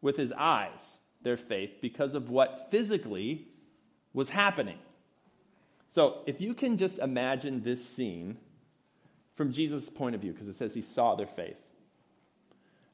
with 0.00 0.16
his 0.16 0.32
eyes 0.32 0.98
their 1.22 1.36
faith 1.36 1.72
because 1.82 2.14
of 2.14 2.30
what 2.30 2.70
physically 2.70 3.48
was 4.14 4.30
happening. 4.30 4.78
So 5.88 6.22
if 6.26 6.40
you 6.40 6.54
can 6.54 6.76
just 6.76 6.98
imagine 6.98 7.62
this 7.62 7.84
scene 7.84 8.38
from 9.38 9.52
Jesus' 9.52 9.88
point 9.88 10.14
of 10.14 10.20
view, 10.20 10.32
because 10.32 10.48
it 10.48 10.56
says 10.56 10.74
he 10.74 10.82
saw 10.82 11.14
their 11.14 11.26
faith, 11.26 11.56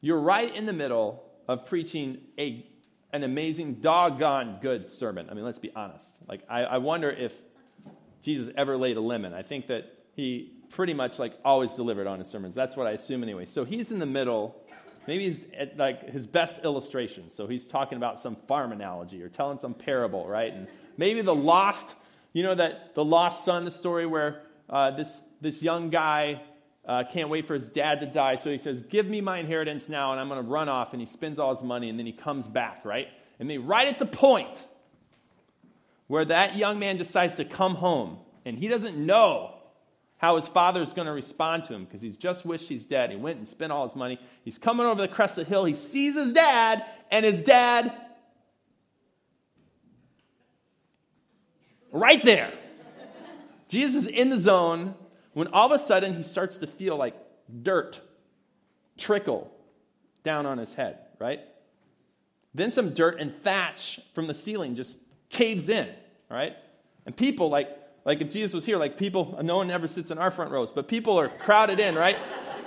you're 0.01 0.21
right 0.21 0.55
in 0.55 0.67
the 0.67 0.73
middle 0.73 1.25
of 1.49 1.67
preaching 1.67 2.19
a, 2.39 2.65
an 3.13 3.25
amazing, 3.25 3.77
doggone 3.77 4.59
good 4.61 4.89
sermon. 4.89 5.27
I 5.31 5.35
mean, 5.35 5.45
let's 5.45 5.59
be 5.59 5.73
honest. 5.75 6.07
Like, 6.29 6.43
I, 6.49 6.65
I 6.65 6.79
wonder 6.79 7.11
if 7.11 7.33
Jesus 8.23 8.53
ever 8.57 8.77
laid 8.77 8.97
a 8.97 9.01
lemon. 9.01 9.33
I 9.33 9.43
think 9.43 9.67
that 9.69 9.91
he 10.15 10.53
pretty 10.69 10.95
much 10.95 11.19
like 11.19 11.33
always 11.45 11.73
delivered 11.73 12.07
on 12.07 12.19
his 12.21 12.29
sermons. 12.29 12.55
That's 12.55 12.77
what 12.77 12.87
I 12.87 12.93
assume 12.93 13.23
anyway. 13.23 13.47
So 13.47 13.65
he's 13.65 13.91
in 13.91 13.99
the 13.99 14.07
middle. 14.07 14.55
Maybe 15.09 15.25
he's 15.27 15.45
at 15.59 15.77
like 15.77 16.11
his 16.11 16.27
best 16.27 16.63
illustration. 16.63 17.31
So 17.35 17.47
he's 17.47 17.67
talking 17.67 17.97
about 17.97 18.23
some 18.23 18.37
farm 18.37 18.71
analogy 18.71 19.23
or 19.23 19.29
telling 19.29 19.59
some 19.59 19.75
parable, 19.75 20.29
right? 20.29 20.53
And 20.53 20.69
maybe 20.97 21.23
the 21.23 21.35
lost 21.35 21.95
you 22.35 22.43
know 22.43 22.55
that 22.57 22.95
the 22.95 23.05
lost 23.05 23.45
son, 23.45 23.65
the 23.65 23.71
story 23.71 24.07
where 24.07 24.43
uh, 24.69 24.91
this, 24.91 25.23
this 25.45 25.63
young 25.63 25.91
guy 25.91 26.43
uh, 26.87 27.05
can't 27.11 27.29
wait 27.29 27.47
for 27.47 27.55
his 27.55 27.69
dad 27.69 28.01
to 28.01 28.07
die. 28.07 28.37
So 28.37 28.51
he 28.51 28.59
says, 28.59 28.81
Give 28.81 29.07
me 29.07 29.21
my 29.21 29.39
inheritance 29.39 29.89
now, 29.89 30.11
and 30.11 30.21
I'm 30.21 30.29
going 30.29 30.43
to 30.43 30.51
run 30.51 30.69
off. 30.69 30.93
And 30.93 31.01
he 31.01 31.07
spends 31.07 31.39
all 31.39 31.55
his 31.55 31.63
money, 31.63 31.89
and 31.89 31.99
then 31.99 32.07
he 32.07 32.13
comes 32.13 32.49
back, 32.49 32.85
right? 32.85 33.07
And 33.39 33.49
then, 33.49 33.67
right 33.67 33.87
at 33.87 34.01
the 34.01 34.07
point 34.07 34.65
where 36.09 36.25
that 36.25 36.57
young 36.57 36.79
man 36.79 36.97
decides 36.97 37.37
to 37.37 37.45
come 37.45 37.77
home, 37.77 38.19
and 38.45 38.59
he 38.59 38.69
doesn't 38.69 38.97
know 38.97 39.55
how 40.17 40.37
his 40.37 40.49
father 40.49 40.81
is 40.81 40.93
going 40.93 41.07
to 41.07 41.13
respond 41.13 41.65
to 41.65 41.75
him 41.75 41.85
because 41.85 42.01
he's 42.01 42.17
just 42.17 42.45
wished 42.45 42.69
he's 42.69 42.87
dead. 42.87 43.11
He 43.11 43.17
went 43.17 43.39
and 43.39 43.49
spent 43.49 43.73
all 43.73 43.87
his 43.87 43.97
money. 43.97 44.19
He's 44.45 44.59
coming 44.59 44.87
over 44.87 45.01
the 45.01 45.09
crest 45.09 45.39
of 45.39 45.45
the 45.45 45.51
hill. 45.51 45.65
He 45.65 45.75
sees 45.75 46.15
his 46.15 46.33
dad, 46.33 46.85
and 47.11 47.25
his 47.25 47.43
dad 47.43 47.93
right 51.93 52.23
there. 52.25 52.51
Jesus 53.69 54.05
is 54.05 54.09
in 54.09 54.31
the 54.31 54.39
zone 54.39 54.95
when 55.35 55.49
all 55.49 55.73
of 55.73 55.73
a 55.73 55.79
sudden 55.79 56.15
he 56.15 56.23
starts 56.23 56.59
to 56.59 56.67
feel 56.67 56.97
like 56.97 57.15
dirt 57.63 58.01
trickle 58.97 59.53
down 60.23 60.47
on 60.47 60.59
his 60.59 60.73
head, 60.73 60.99
right? 61.19 61.41
Then 62.55 62.71
some 62.71 62.95
dirt 62.95 63.21
and 63.21 63.35
thatch 63.43 64.01
from 64.15 64.27
the 64.27 64.35
ceiling 64.35 64.77
just 64.77 64.99
caves 65.29 65.69
in, 65.69 65.89
right? 66.31 66.57
And 67.05 67.17
people, 67.17 67.51
like, 67.51 67.69
like 68.05 68.21
if 68.21 68.31
Jesus 68.31 68.55
was 68.55 68.65
here, 68.65 68.77
like 68.77 68.97
people, 68.97 69.39
no 69.43 69.57
one 69.57 69.71
ever 69.71 69.89
sits 69.89 70.11
in 70.11 70.19
our 70.19 70.31
front 70.31 70.51
rows, 70.51 70.71
but 70.71 70.89
people 70.89 71.19
are 71.19 71.29
crowded 71.29 71.81
in, 71.81 71.95
right? 71.95 72.17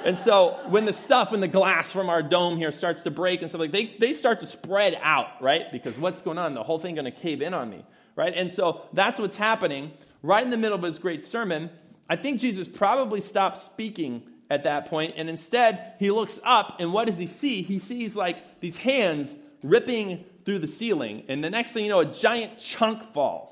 And 0.05 0.17
so 0.17 0.59
when 0.67 0.85
the 0.85 0.93
stuff 0.93 1.33
in 1.33 1.39
the 1.39 1.47
glass 1.47 1.91
from 1.91 2.09
our 2.09 2.21
dome 2.21 2.57
here 2.57 2.71
starts 2.71 3.03
to 3.03 3.11
break 3.11 3.41
and 3.41 3.49
stuff 3.49 3.61
like 3.61 3.71
they, 3.71 3.95
they 3.99 4.13
start 4.13 4.41
to 4.41 4.47
spread 4.47 4.99
out, 5.01 5.41
right? 5.41 5.71
Because 5.71 5.97
what's 5.97 6.21
going 6.21 6.37
on? 6.37 6.53
The 6.53 6.63
whole 6.63 6.79
thing 6.79 6.95
going 6.95 7.05
to 7.05 7.11
cave 7.11 7.41
in 7.41 7.53
on 7.53 7.69
me 7.69 7.83
right? 8.17 8.33
And 8.35 8.51
so 8.51 8.81
that's 8.91 9.17
what's 9.17 9.37
happening 9.37 9.93
right 10.21 10.43
in 10.43 10.49
the 10.49 10.57
middle 10.57 10.77
of 10.77 10.83
his 10.83 10.99
great 10.99 11.23
sermon. 11.23 11.69
I 12.09 12.15
think 12.15 12.39
Jesus 12.39 12.67
probably 12.67 13.21
stopped 13.21 13.57
speaking 13.57 14.23
at 14.49 14.63
that 14.63 14.85
point, 14.85 15.15
and 15.17 15.29
instead 15.29 15.93
he 15.99 16.09
looks 16.11 16.39
up, 16.43 16.77
and 16.79 16.93
what 16.93 17.05
does 17.05 17.17
he 17.17 17.27
see? 17.27 17.61
He 17.61 17.79
sees 17.79 18.15
like 18.15 18.61
these 18.61 18.77
hands 18.77 19.35
ripping 19.61 20.23
through 20.45 20.59
the 20.59 20.67
ceiling, 20.67 21.23
and 21.27 21.43
the 21.43 21.49
next 21.49 21.71
thing 21.71 21.83
you 21.83 21.89
know, 21.89 21.99
a 21.99 22.05
giant 22.05 22.57
chunk 22.57 23.13
falls. 23.13 23.51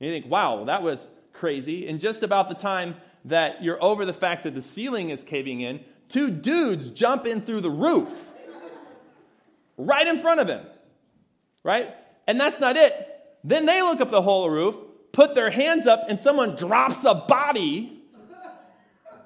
And 0.00 0.08
you 0.08 0.12
think, 0.12 0.30
wow, 0.30 0.64
that 0.64 0.82
was 0.82 1.06
crazy. 1.32 1.88
And 1.88 1.98
just 1.98 2.22
about 2.22 2.48
the 2.48 2.54
time 2.54 2.96
that 3.24 3.62
you're 3.62 3.82
over 3.82 4.04
the 4.04 4.12
fact 4.12 4.44
that 4.44 4.54
the 4.54 4.62
ceiling 4.62 5.10
is 5.10 5.22
caving 5.22 5.60
in, 5.60 5.80
two 6.08 6.30
dudes 6.30 6.90
jump 6.90 7.26
in 7.26 7.40
through 7.40 7.60
the 7.60 7.70
roof 7.70 8.08
right 9.76 10.06
in 10.06 10.18
front 10.18 10.40
of 10.40 10.48
him, 10.48 10.66
right? 11.62 11.94
And 12.26 12.38
that's 12.38 12.60
not 12.60 12.76
it. 12.76 12.92
Then 13.44 13.66
they 13.66 13.80
look 13.80 14.00
up 14.00 14.10
the 14.10 14.22
whole 14.22 14.50
roof, 14.50 14.76
put 15.12 15.34
their 15.34 15.50
hands 15.50 15.86
up, 15.86 16.04
and 16.08 16.20
someone 16.20 16.56
drops 16.56 17.04
a 17.04 17.14
body 17.14 17.98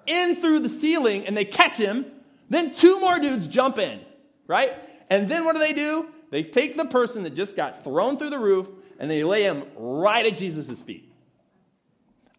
in 0.06 0.36
through 0.36 0.60
the 0.60 0.68
ceiling 0.68 1.26
and 1.26 1.36
they 1.36 1.44
catch 1.44 1.76
him. 1.76 2.06
Then 2.50 2.74
two 2.74 3.00
more 3.00 3.18
dudes 3.18 3.46
jump 3.46 3.78
in, 3.78 4.00
right? 4.46 4.74
And 5.10 5.28
then 5.28 5.44
what 5.44 5.54
do 5.54 5.60
they 5.60 5.72
do? 5.72 6.08
They 6.30 6.42
take 6.42 6.76
the 6.76 6.84
person 6.84 7.22
that 7.24 7.34
just 7.34 7.56
got 7.56 7.84
thrown 7.84 8.18
through 8.18 8.30
the 8.30 8.38
roof 8.38 8.68
and 8.98 9.10
they 9.10 9.24
lay 9.24 9.42
him 9.42 9.64
right 9.76 10.24
at 10.24 10.36
Jesus' 10.36 10.80
feet. 10.80 11.12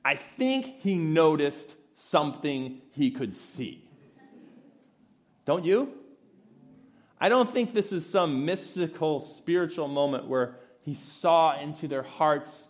I 0.05 0.15
think 0.15 0.79
he 0.79 0.95
noticed 0.95 1.75
something 1.95 2.81
he 2.91 3.11
could 3.11 3.35
see. 3.35 3.83
Don't 5.45 5.65
you? 5.65 5.93
I 7.19 7.29
don't 7.29 7.51
think 7.51 7.73
this 7.73 7.91
is 7.93 8.07
some 8.07 8.45
mystical 8.45 9.21
spiritual 9.21 9.87
moment 9.87 10.27
where 10.27 10.57
he 10.81 10.95
saw 10.95 11.57
into 11.57 11.87
their 11.87 12.03
hearts 12.03 12.67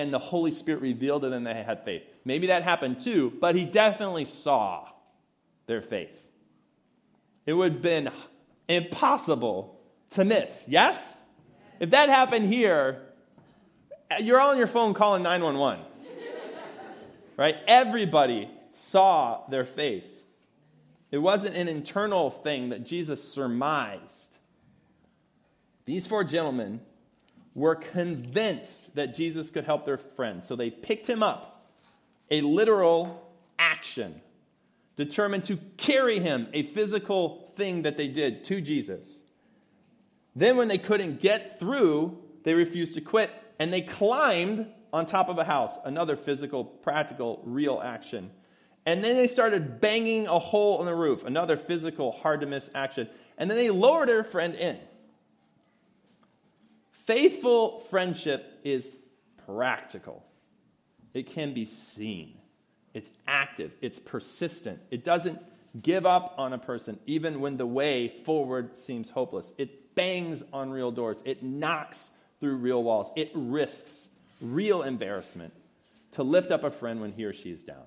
and 0.00 0.12
the 0.12 0.18
Holy 0.18 0.50
Spirit 0.50 0.82
revealed 0.82 1.22
them 1.22 1.44
that 1.44 1.54
they 1.54 1.62
had 1.62 1.84
faith. 1.84 2.02
Maybe 2.24 2.48
that 2.48 2.62
happened 2.62 3.00
too, 3.00 3.32
but 3.40 3.54
he 3.54 3.64
definitely 3.64 4.24
saw 4.24 4.88
their 5.66 5.82
faith. 5.82 6.20
It 7.46 7.52
would 7.52 7.72
have 7.74 7.82
been 7.82 8.10
impossible 8.68 9.78
to 10.10 10.24
miss. 10.24 10.64
Yes? 10.66 11.18
If 11.80 11.90
that 11.90 12.08
happened 12.08 12.52
here, 12.52 13.02
you're 14.20 14.40
all 14.40 14.50
on 14.50 14.58
your 14.58 14.66
phone 14.66 14.94
calling 14.94 15.22
911. 15.22 15.84
right? 17.36 17.56
Everybody 17.66 18.50
saw 18.72 19.46
their 19.48 19.64
faith. 19.64 20.06
It 21.10 21.18
wasn't 21.18 21.56
an 21.56 21.68
internal 21.68 22.30
thing 22.30 22.70
that 22.70 22.84
Jesus 22.84 23.22
surmised. 23.22 24.24
These 25.84 26.06
four 26.06 26.24
gentlemen 26.24 26.80
were 27.54 27.76
convinced 27.76 28.94
that 28.96 29.14
Jesus 29.14 29.50
could 29.50 29.64
help 29.64 29.86
their 29.86 29.98
friend. 29.98 30.42
So 30.42 30.56
they 30.56 30.70
picked 30.70 31.06
him 31.06 31.22
up, 31.22 31.70
a 32.30 32.40
literal 32.40 33.30
action, 33.58 34.20
determined 34.96 35.44
to 35.44 35.56
carry 35.76 36.18
him, 36.18 36.48
a 36.52 36.72
physical 36.72 37.52
thing 37.56 37.82
that 37.82 37.96
they 37.96 38.08
did 38.08 38.44
to 38.44 38.60
Jesus. 38.60 39.20
Then, 40.36 40.56
when 40.56 40.66
they 40.66 40.78
couldn't 40.78 41.20
get 41.20 41.60
through, 41.60 42.18
they 42.42 42.54
refused 42.54 42.94
to 42.94 43.00
quit 43.00 43.30
and 43.60 43.72
they 43.72 43.82
climbed 43.82 44.66
on 44.92 45.06
top 45.06 45.28
of 45.28 45.38
a 45.38 45.44
house, 45.44 45.78
another 45.84 46.16
physical, 46.16 46.64
practical, 46.64 47.40
real 47.44 47.80
action. 47.82 48.30
And 48.86 49.02
then 49.02 49.16
they 49.16 49.28
started 49.28 49.80
banging 49.80 50.26
a 50.26 50.38
hole 50.38 50.80
in 50.80 50.86
the 50.86 50.94
roof, 50.94 51.24
another 51.24 51.56
physical, 51.56 52.12
hard 52.12 52.40
to 52.40 52.46
miss 52.46 52.68
action. 52.74 53.08
And 53.38 53.48
then 53.48 53.56
they 53.56 53.70
lowered 53.70 54.08
their 54.08 54.24
friend 54.24 54.54
in. 54.54 54.78
Faithful 57.04 57.80
friendship 57.90 58.60
is 58.64 58.90
practical, 59.46 60.24
it 61.12 61.26
can 61.26 61.52
be 61.52 61.66
seen, 61.66 62.34
it's 62.94 63.10
active, 63.26 63.72
it's 63.82 63.98
persistent. 63.98 64.80
It 64.90 65.04
doesn't 65.04 65.38
give 65.82 66.06
up 66.06 66.34
on 66.38 66.52
a 66.52 66.58
person 66.58 66.98
even 67.06 67.40
when 67.40 67.56
the 67.56 67.66
way 67.66 68.08
forward 68.08 68.78
seems 68.78 69.10
hopeless. 69.10 69.52
It 69.58 69.94
bangs 69.94 70.42
on 70.52 70.70
real 70.70 70.90
doors, 70.90 71.22
it 71.24 71.42
knocks 71.42 72.10
through 72.40 72.56
real 72.56 72.82
walls, 72.82 73.10
it 73.16 73.30
risks 73.34 74.08
real 74.40 74.82
embarrassment 74.82 75.52
to 76.12 76.22
lift 76.22 76.50
up 76.50 76.64
a 76.64 76.70
friend 76.70 77.00
when 77.00 77.12
he 77.12 77.24
or 77.24 77.32
she 77.32 77.50
is 77.50 77.64
down. 77.64 77.84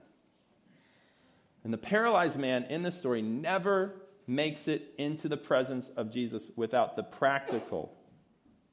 And 1.63 1.73
the 1.73 1.77
paralyzed 1.77 2.37
man 2.37 2.65
in 2.65 2.83
the 2.83 2.91
story 2.91 3.21
never 3.21 3.95
makes 4.27 4.67
it 4.67 4.93
into 4.97 5.27
the 5.27 5.37
presence 5.37 5.89
of 5.89 6.11
Jesus 6.11 6.51
without 6.55 6.95
the 6.95 7.03
practical 7.03 7.96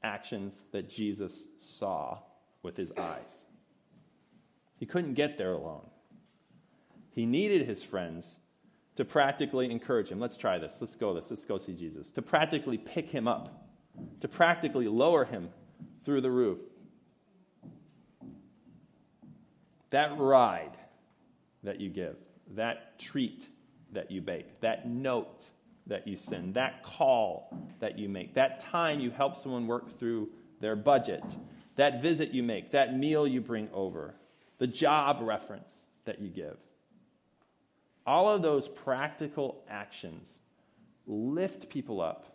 actions 0.05 0.61
that 0.71 0.89
Jesus 0.89 1.45
saw 1.57 2.19
with 2.61 2.77
his 2.77 2.91
eyes. 2.93 3.45
He 4.77 4.85
couldn't 4.85 5.15
get 5.15 5.37
there 5.37 5.53
alone. 5.53 5.87
He 7.11 7.25
needed 7.25 7.67
his 7.67 7.81
friends 7.81 8.39
to 8.95 9.03
practically 9.03 9.69
encourage 9.71 10.09
him. 10.09 10.19
Let's 10.19 10.37
try 10.37 10.57
this. 10.57 10.77
Let's 10.79 10.95
go 10.95 11.13
this. 11.13 11.29
Let's 11.29 11.45
go 11.45 11.57
see 11.57 11.73
Jesus. 11.73 12.11
To 12.11 12.21
practically 12.21 12.77
pick 12.77 13.09
him 13.09 13.27
up, 13.27 13.67
to 14.21 14.27
practically 14.27 14.87
lower 14.87 15.25
him 15.25 15.49
through 16.03 16.21
the 16.21 16.31
roof. 16.31 16.59
That 19.89 20.17
ride 20.17 20.77
that 21.63 21.81
you 21.81 21.89
give, 21.89 22.17
that 22.51 22.99
treat 22.99 23.47
that 23.91 24.11
you 24.11 24.21
bake, 24.21 24.61
that 24.61 24.87
note 24.87 25.45
that 25.87 26.07
you 26.07 26.17
send, 26.17 26.55
that 26.55 26.83
call 26.83 27.55
that 27.79 27.97
you 27.97 28.09
make, 28.09 28.33
that 28.33 28.59
time 28.59 28.99
you 28.99 29.11
help 29.11 29.35
someone 29.35 29.67
work 29.67 29.99
through 29.99 30.29
their 30.59 30.75
budget, 30.75 31.23
that 31.75 32.01
visit 32.01 32.31
you 32.31 32.41
make, 32.41 32.71
that 32.71 32.97
meal 32.97 33.27
you 33.27 33.41
bring 33.41 33.69
over, 33.73 34.15
the 34.57 34.67
job 34.67 35.19
reference 35.21 35.85
that 36.05 36.19
you 36.19 36.29
give. 36.29 36.57
All 38.07 38.29
of 38.29 38.41
those 38.41 38.67
practical 38.67 39.63
actions 39.69 40.29
lift 41.07 41.69
people 41.69 42.01
up, 42.01 42.25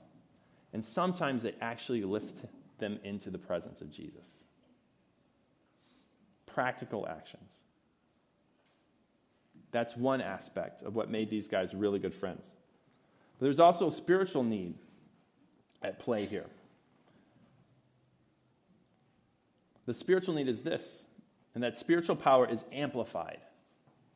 and 0.73 0.85
sometimes 0.85 1.43
they 1.43 1.55
actually 1.61 2.05
lift 2.05 2.45
them 2.79 2.99
into 3.05 3.31
the 3.31 3.39
presence 3.39 3.81
of 3.81 3.91
Jesus. 3.91 4.27
Practical 6.47 7.07
actions. 7.09 7.53
That's 9.73 9.97
one 9.97 10.21
aspect 10.21 10.83
of 10.83 10.95
what 10.95 11.11
made 11.11 11.31
these 11.31 11.47
guys 11.47 11.75
really 11.75 12.01
good 12.01 12.15
friends. 12.15 12.51
But 13.41 13.47
there's 13.47 13.59
also 13.59 13.89
a 13.89 13.93
spiritual 13.93 14.45
need 14.45 14.75
at 15.83 15.99
play 15.99 16.27
here. 16.27 16.45
The 19.87 19.95
spiritual 19.95 20.35
need 20.35 20.47
is 20.47 20.61
this, 20.61 21.07
and 21.55 21.65
that 21.65 21.79
spiritual 21.79 22.17
power 22.17 22.47
is 22.49 22.65
amplified 22.71 23.39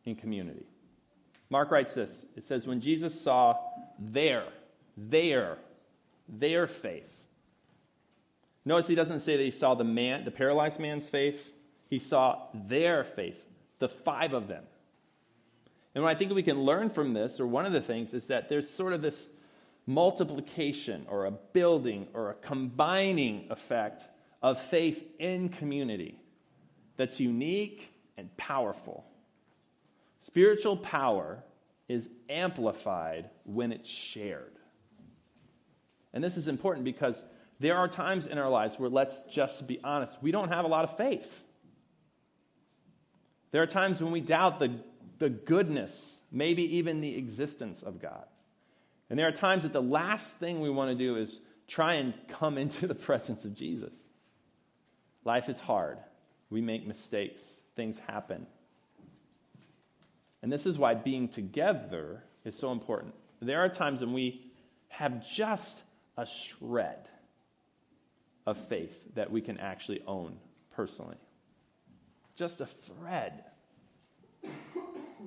in 0.05 0.15
community. 0.15 0.67
Mark 1.49 1.71
writes 1.71 1.95
this 1.95 2.27
it 2.37 2.45
says, 2.45 2.67
When 2.67 2.83
Jesus 2.83 3.19
saw 3.19 3.57
their, 3.99 4.45
their, 4.95 5.57
their 6.29 6.67
faith, 6.67 7.27
notice 8.67 8.87
he 8.87 8.95
doesn't 8.95 9.21
say 9.21 9.39
that 9.39 9.43
he 9.43 9.51
saw 9.51 9.75
the 9.75 9.85
man, 9.85 10.27
the 10.27 10.31
paralyzed 10.31 10.79
man's 10.79 11.09
faith, 11.09 11.51
he 11.89 11.99
saw 11.99 12.43
their 12.53 13.05
faith, 13.05 13.43
the 13.79 13.89
five 13.89 14.35
of 14.35 14.49
them. 14.49 14.65
And 15.95 16.03
what 16.03 16.11
I 16.11 16.15
think 16.15 16.33
we 16.33 16.43
can 16.43 16.63
learn 16.63 16.91
from 16.91 17.13
this, 17.13 17.39
or 17.39 17.47
one 17.47 17.67
of 17.67 17.73
the 17.73 17.81
things, 17.81 18.15
is 18.15 18.27
that 18.27 18.49
there's 18.49 18.69
sort 18.69 18.93
of 18.93 19.03
this 19.03 19.29
multiplication 19.87 21.07
or 21.09 21.27
a 21.27 21.31
building 21.31 22.09
or 22.15 22.31
a 22.31 22.35
combining 22.35 23.47
effect 23.51 24.03
of 24.43 24.61
faith 24.61 25.05
in 25.19 25.49
community 25.51 26.19
that's 26.97 27.21
unique 27.21 27.89
and 28.17 28.35
powerful. 28.37 29.05
Spiritual 30.23 30.77
power 30.77 31.43
is 31.89 32.09
amplified 32.29 33.31
when 33.45 33.73
it's 33.73 33.89
shared. 33.89 34.53
And 36.13 36.25
this 36.25 36.37
is 36.37 36.49
important 36.49 36.85
because 36.85 37.23
there 37.61 37.77
are 37.77 37.89
times 37.89 38.27
in 38.27 38.39
our 38.39 38.49
lives 38.49 38.79
where, 38.79 38.89
let's 38.89 39.23
just 39.23 39.67
be 39.67 39.81
honest, 39.85 40.17
we 40.23 40.31
don't 40.31 40.49
have 40.49 40.65
a 40.65 40.69
lot 40.69 40.85
of 40.85 40.97
faith. 40.97 41.45
There 43.51 43.63
are 43.63 43.67
times 43.67 44.03
when 44.03 44.13
we 44.13 44.21
doubt 44.21 44.59
the 44.59 44.81
the 45.25 45.31
goodness, 45.31 46.19
maybe 46.31 46.77
even 46.77 47.01
the 47.01 47.17
existence 47.17 47.83
of 47.83 47.99
God. 47.99 48.27
And 49.09 49.19
there 49.19 49.27
are 49.27 49.33
times 49.33 49.63
that 49.63 49.73
the 49.73 49.81
last 49.81 50.35
thing 50.35 50.61
we 50.61 50.69
want 50.69 50.91
to 50.91 50.95
do 50.95 51.17
is 51.17 51.41
try 51.67 51.95
and 51.95 52.13
come 52.29 52.59
into 52.65 52.87
the 52.87 52.95
presence 52.95 53.47
of 53.47 53.55
Jesus. 53.55 53.95
Life 55.25 55.49
is 55.49 55.59
hard. 55.59 55.97
We 56.51 56.61
make 56.61 56.87
mistakes, 56.87 57.51
things 57.75 57.99
happen. 58.01 58.47
And 60.43 60.53
this 60.53 60.67
is 60.67 60.79
why 60.79 60.93
being 60.93 61.29
together 61.29 62.23
is 62.45 62.55
so 62.55 62.71
important. 62.71 63.15
There 63.41 63.61
are 63.65 63.71
times 63.71 64.03
when 64.03 64.13
we 64.13 64.45
have 64.89 65.27
just 65.27 65.83
a 66.19 66.27
shred 66.27 67.09
of 68.47 68.59
faith 68.59 68.95
that 69.15 69.31
we 69.31 69.41
can 69.41 69.57
actually 69.57 70.03
own 70.07 70.37
personally. 70.77 71.17
Just 72.37 72.61
a 72.61 72.67
thread. 72.67 73.45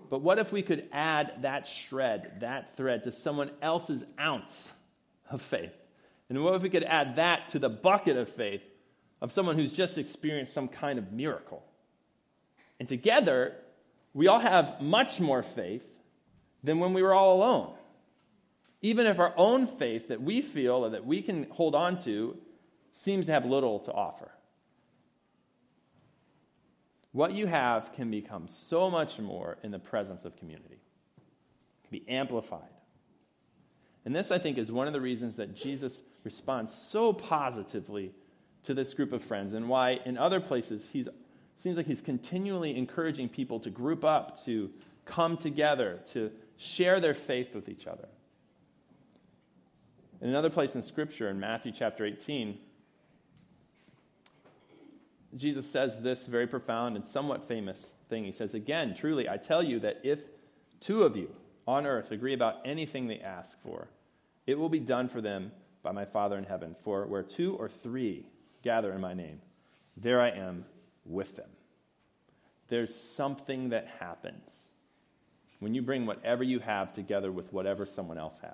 But 0.10 0.22
what 0.22 0.40
if 0.40 0.52
we 0.52 0.62
could 0.62 0.88
add 0.92 1.42
that 1.42 1.68
shred, 1.68 2.40
that 2.40 2.76
thread, 2.78 3.04
to 3.04 3.12
someone 3.12 3.52
else's 3.62 4.04
ounce 4.20 4.72
of 5.30 5.42
faith? 5.42 5.74
And 6.30 6.44
what 6.44 6.56
if 6.56 6.62
we 6.62 6.70
could 6.70 6.84
add 6.84 7.18
that 7.18 7.50
to 7.50 7.60
the 7.60 7.70
bucket 7.70 8.18
of 8.18 8.30
faith 8.30 8.62
of 9.22 9.32
someone 9.32 9.56
who's 9.56 9.72
just 9.72 9.98
experienced 9.98 10.54
some 10.54 10.68
kind 10.68 11.00
of 11.00 11.12
miracle? 11.12 11.64
And 12.80 12.88
together, 12.88 13.56
we 14.14 14.28
all 14.28 14.40
have 14.40 14.82
much 14.82 15.20
more 15.20 15.44
faith 15.44 15.84
than 16.64 16.80
when 16.80 16.94
we 16.94 17.02
were 17.02 17.14
all 17.14 17.36
alone. 17.36 17.74
Even 18.82 19.08
if 19.08 19.20
our 19.20 19.34
own 19.36 19.68
faith 19.68 20.10
that 20.10 20.22
we 20.22 20.42
feel 20.42 20.86
or 20.86 20.90
that 20.92 21.06
we 21.06 21.22
can 21.22 21.50
hold 21.50 21.76
on 21.76 22.02
to 22.04 22.38
seems 22.94 23.26
to 23.26 23.32
have 23.32 23.46
little 23.46 23.80
to 23.80 23.92
offer. 23.92 24.32
What 27.18 27.32
you 27.32 27.48
have 27.48 27.94
can 27.94 28.12
become 28.12 28.48
so 28.48 28.92
much 28.92 29.18
more 29.18 29.58
in 29.64 29.72
the 29.72 29.80
presence 29.80 30.24
of 30.24 30.38
community, 30.38 30.76
it 30.76 31.90
can 31.90 32.00
be 32.00 32.08
amplified. 32.08 32.70
And 34.06 34.16
this, 34.16 34.30
I 34.30 34.38
think, 34.38 34.60
is 34.60 34.72
one 34.72 34.86
of 34.86 34.94
the 34.94 35.02
reasons 35.02 35.38
that 35.38 35.56
Jesus 35.56 36.04
responds 36.24 36.76
so 36.76 37.14
positively 37.14 38.14
to 38.66 38.76
this 38.76 38.94
group 38.94 39.14
of 39.14 39.24
friends, 39.24 39.54
and 39.54 39.68
why 39.68 40.00
in 40.06 40.16
other 40.16 40.40
places 40.40 40.88
he 40.94 41.08
seems 41.56 41.76
like 41.76 41.88
he's 41.88 42.02
continually 42.02 42.78
encouraging 42.78 43.30
people 43.30 43.60
to 43.62 43.72
group 43.72 44.06
up, 44.06 44.46
to 44.46 44.70
come 45.06 45.38
together, 45.38 46.02
to 46.12 46.30
share 46.58 47.00
their 47.00 47.16
faith 47.16 47.56
with 47.56 47.68
each 47.68 47.88
other. 47.88 48.10
In 50.22 50.30
another 50.30 50.52
place 50.52 50.76
in 50.76 50.84
Scripture, 50.84 51.32
in 51.32 51.40
Matthew 51.40 51.72
chapter 51.72 52.06
18, 52.06 52.60
Jesus 55.38 55.70
says 55.70 56.02
this 56.02 56.26
very 56.26 56.48
profound 56.48 56.96
and 56.96 57.06
somewhat 57.06 57.48
famous 57.48 57.86
thing. 58.10 58.24
He 58.24 58.32
says, 58.32 58.54
Again, 58.54 58.96
truly, 58.96 59.30
I 59.30 59.38
tell 59.38 59.64
you 59.64 59.80
that 59.80 60.00
if 60.04 60.20
two 60.80 61.04
of 61.04 61.16
you 61.16 61.30
on 61.68 61.86
earth 61.86 62.12
agree 62.12 62.34
about 62.34 62.56
anything 62.66 63.08
they 63.08 63.20
ask 63.20 63.62
for, 63.62 63.88
it 64.46 64.58
will 64.58 64.70
be 64.70 64.80
done 64.80 65.10
for 65.10 65.22
them 65.22 65.52
by 65.84 65.92
my 65.92 66.06
Father 66.06 66.38
in 66.38 66.44
heaven. 66.44 66.76
For 66.84 67.06
where 67.06 67.24
two 67.24 67.56
or 67.56 67.70
three 67.70 68.26
gather 68.64 68.92
in 68.94 69.02
my 69.02 69.14
name, 69.14 69.42
there 69.96 70.22
I 70.22 70.30
am 70.30 70.66
with 71.06 71.36
them. 71.36 71.50
There's 72.70 72.96
something 72.96 73.70
that 73.70 73.88
happens 74.00 74.56
when 75.60 75.74
you 75.74 75.82
bring 75.82 76.06
whatever 76.06 76.44
you 76.44 76.60
have 76.60 76.94
together 76.94 77.32
with 77.32 77.52
whatever 77.54 77.86
someone 77.86 78.18
else 78.18 78.40
has. 78.42 78.52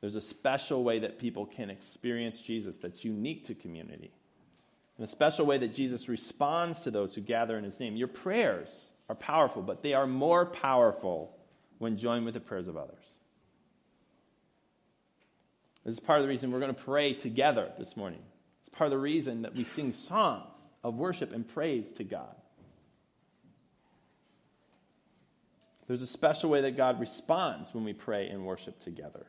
There's 0.00 0.14
a 0.14 0.20
special 0.20 0.84
way 0.84 1.00
that 1.00 1.18
people 1.18 1.46
can 1.46 1.70
experience 1.70 2.40
Jesus 2.40 2.76
that's 2.76 3.04
unique 3.04 3.44
to 3.46 3.54
community. 3.54 4.12
And 4.98 5.06
a 5.06 5.10
special 5.10 5.46
way 5.46 5.58
that 5.58 5.74
Jesus 5.74 6.08
responds 6.08 6.80
to 6.80 6.90
those 6.90 7.14
who 7.14 7.20
gather 7.20 7.56
in 7.56 7.62
his 7.62 7.78
name. 7.78 7.96
Your 7.96 8.08
prayers 8.08 8.68
are 9.08 9.14
powerful, 9.14 9.62
but 9.62 9.82
they 9.82 9.94
are 9.94 10.06
more 10.06 10.44
powerful 10.44 11.36
when 11.78 11.96
joined 11.96 12.24
with 12.24 12.34
the 12.34 12.40
prayers 12.40 12.66
of 12.66 12.76
others. 12.76 13.04
This 15.84 15.94
is 15.94 16.00
part 16.00 16.18
of 16.18 16.24
the 16.24 16.28
reason 16.28 16.50
we're 16.50 16.58
going 16.58 16.74
to 16.74 16.82
pray 16.82 17.14
together 17.14 17.70
this 17.78 17.96
morning. 17.96 18.18
It's 18.60 18.68
part 18.68 18.88
of 18.88 18.90
the 18.90 18.98
reason 18.98 19.42
that 19.42 19.54
we 19.54 19.62
sing 19.62 19.92
songs 19.92 20.52
of 20.82 20.96
worship 20.96 21.32
and 21.32 21.46
praise 21.46 21.92
to 21.92 22.04
God. 22.04 22.34
There's 25.86 26.02
a 26.02 26.06
special 26.06 26.50
way 26.50 26.60
that 26.62 26.76
God 26.76 27.00
responds 27.00 27.72
when 27.72 27.84
we 27.84 27.92
pray 27.92 28.28
and 28.28 28.44
worship 28.44 28.80
together. 28.80 29.26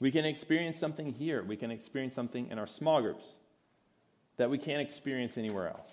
We 0.00 0.10
can 0.10 0.24
experience 0.24 0.78
something 0.78 1.12
here. 1.12 1.42
We 1.42 1.56
can 1.56 1.70
experience 1.70 2.14
something 2.14 2.50
in 2.50 2.58
our 2.58 2.66
small 2.66 3.00
groups 3.00 3.24
that 4.36 4.50
we 4.50 4.58
can't 4.58 4.80
experience 4.80 5.38
anywhere 5.38 5.68
else. 5.68 5.92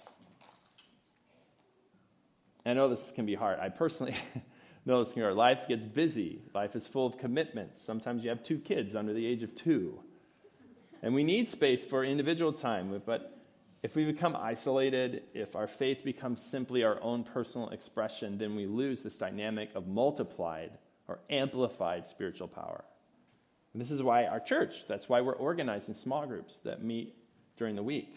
I 2.65 2.73
know 2.73 2.87
this 2.87 3.11
can 3.11 3.25
be 3.25 3.35
hard. 3.35 3.59
I 3.59 3.69
personally 3.69 4.15
know 4.85 5.03
this 5.03 5.13
can 5.13 5.21
be 5.21 5.23
hard. 5.23 5.35
Life 5.35 5.67
gets 5.67 5.85
busy, 5.85 6.41
life 6.53 6.75
is 6.75 6.87
full 6.87 7.05
of 7.05 7.17
commitments. 7.17 7.81
Sometimes 7.81 8.23
you 8.23 8.29
have 8.29 8.43
two 8.43 8.59
kids 8.59 8.95
under 8.95 9.13
the 9.13 9.25
age 9.25 9.43
of 9.43 9.55
two. 9.55 9.99
And 11.01 11.15
we 11.15 11.23
need 11.23 11.49
space 11.49 11.83
for 11.83 12.03
individual 12.03 12.53
time, 12.53 13.01
but 13.05 13.41
if 13.81 13.95
we 13.95 14.05
become 14.05 14.35
isolated, 14.35 15.23
if 15.33 15.55
our 15.55 15.67
faith 15.67 16.03
becomes 16.03 16.43
simply 16.43 16.83
our 16.83 17.01
own 17.01 17.23
personal 17.23 17.69
expression, 17.69 18.37
then 18.37 18.55
we 18.55 18.67
lose 18.67 19.01
this 19.01 19.17
dynamic 19.17 19.73
of 19.73 19.87
multiplied 19.87 20.77
or 21.07 21.19
amplified 21.31 22.05
spiritual 22.05 22.47
power. 22.47 22.83
And 23.73 23.81
this 23.81 23.89
is 23.89 24.03
why 24.03 24.25
our 24.25 24.39
church, 24.39 24.87
that's 24.87 25.09
why 25.09 25.21
we're 25.21 25.33
organized 25.33 25.89
in 25.89 25.95
small 25.95 26.27
groups 26.27 26.59
that 26.59 26.83
meet 26.83 27.15
during 27.57 27.75
the 27.75 27.83
week. 27.83 28.15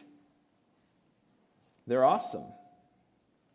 They're 1.87 2.05
awesome. 2.05 2.45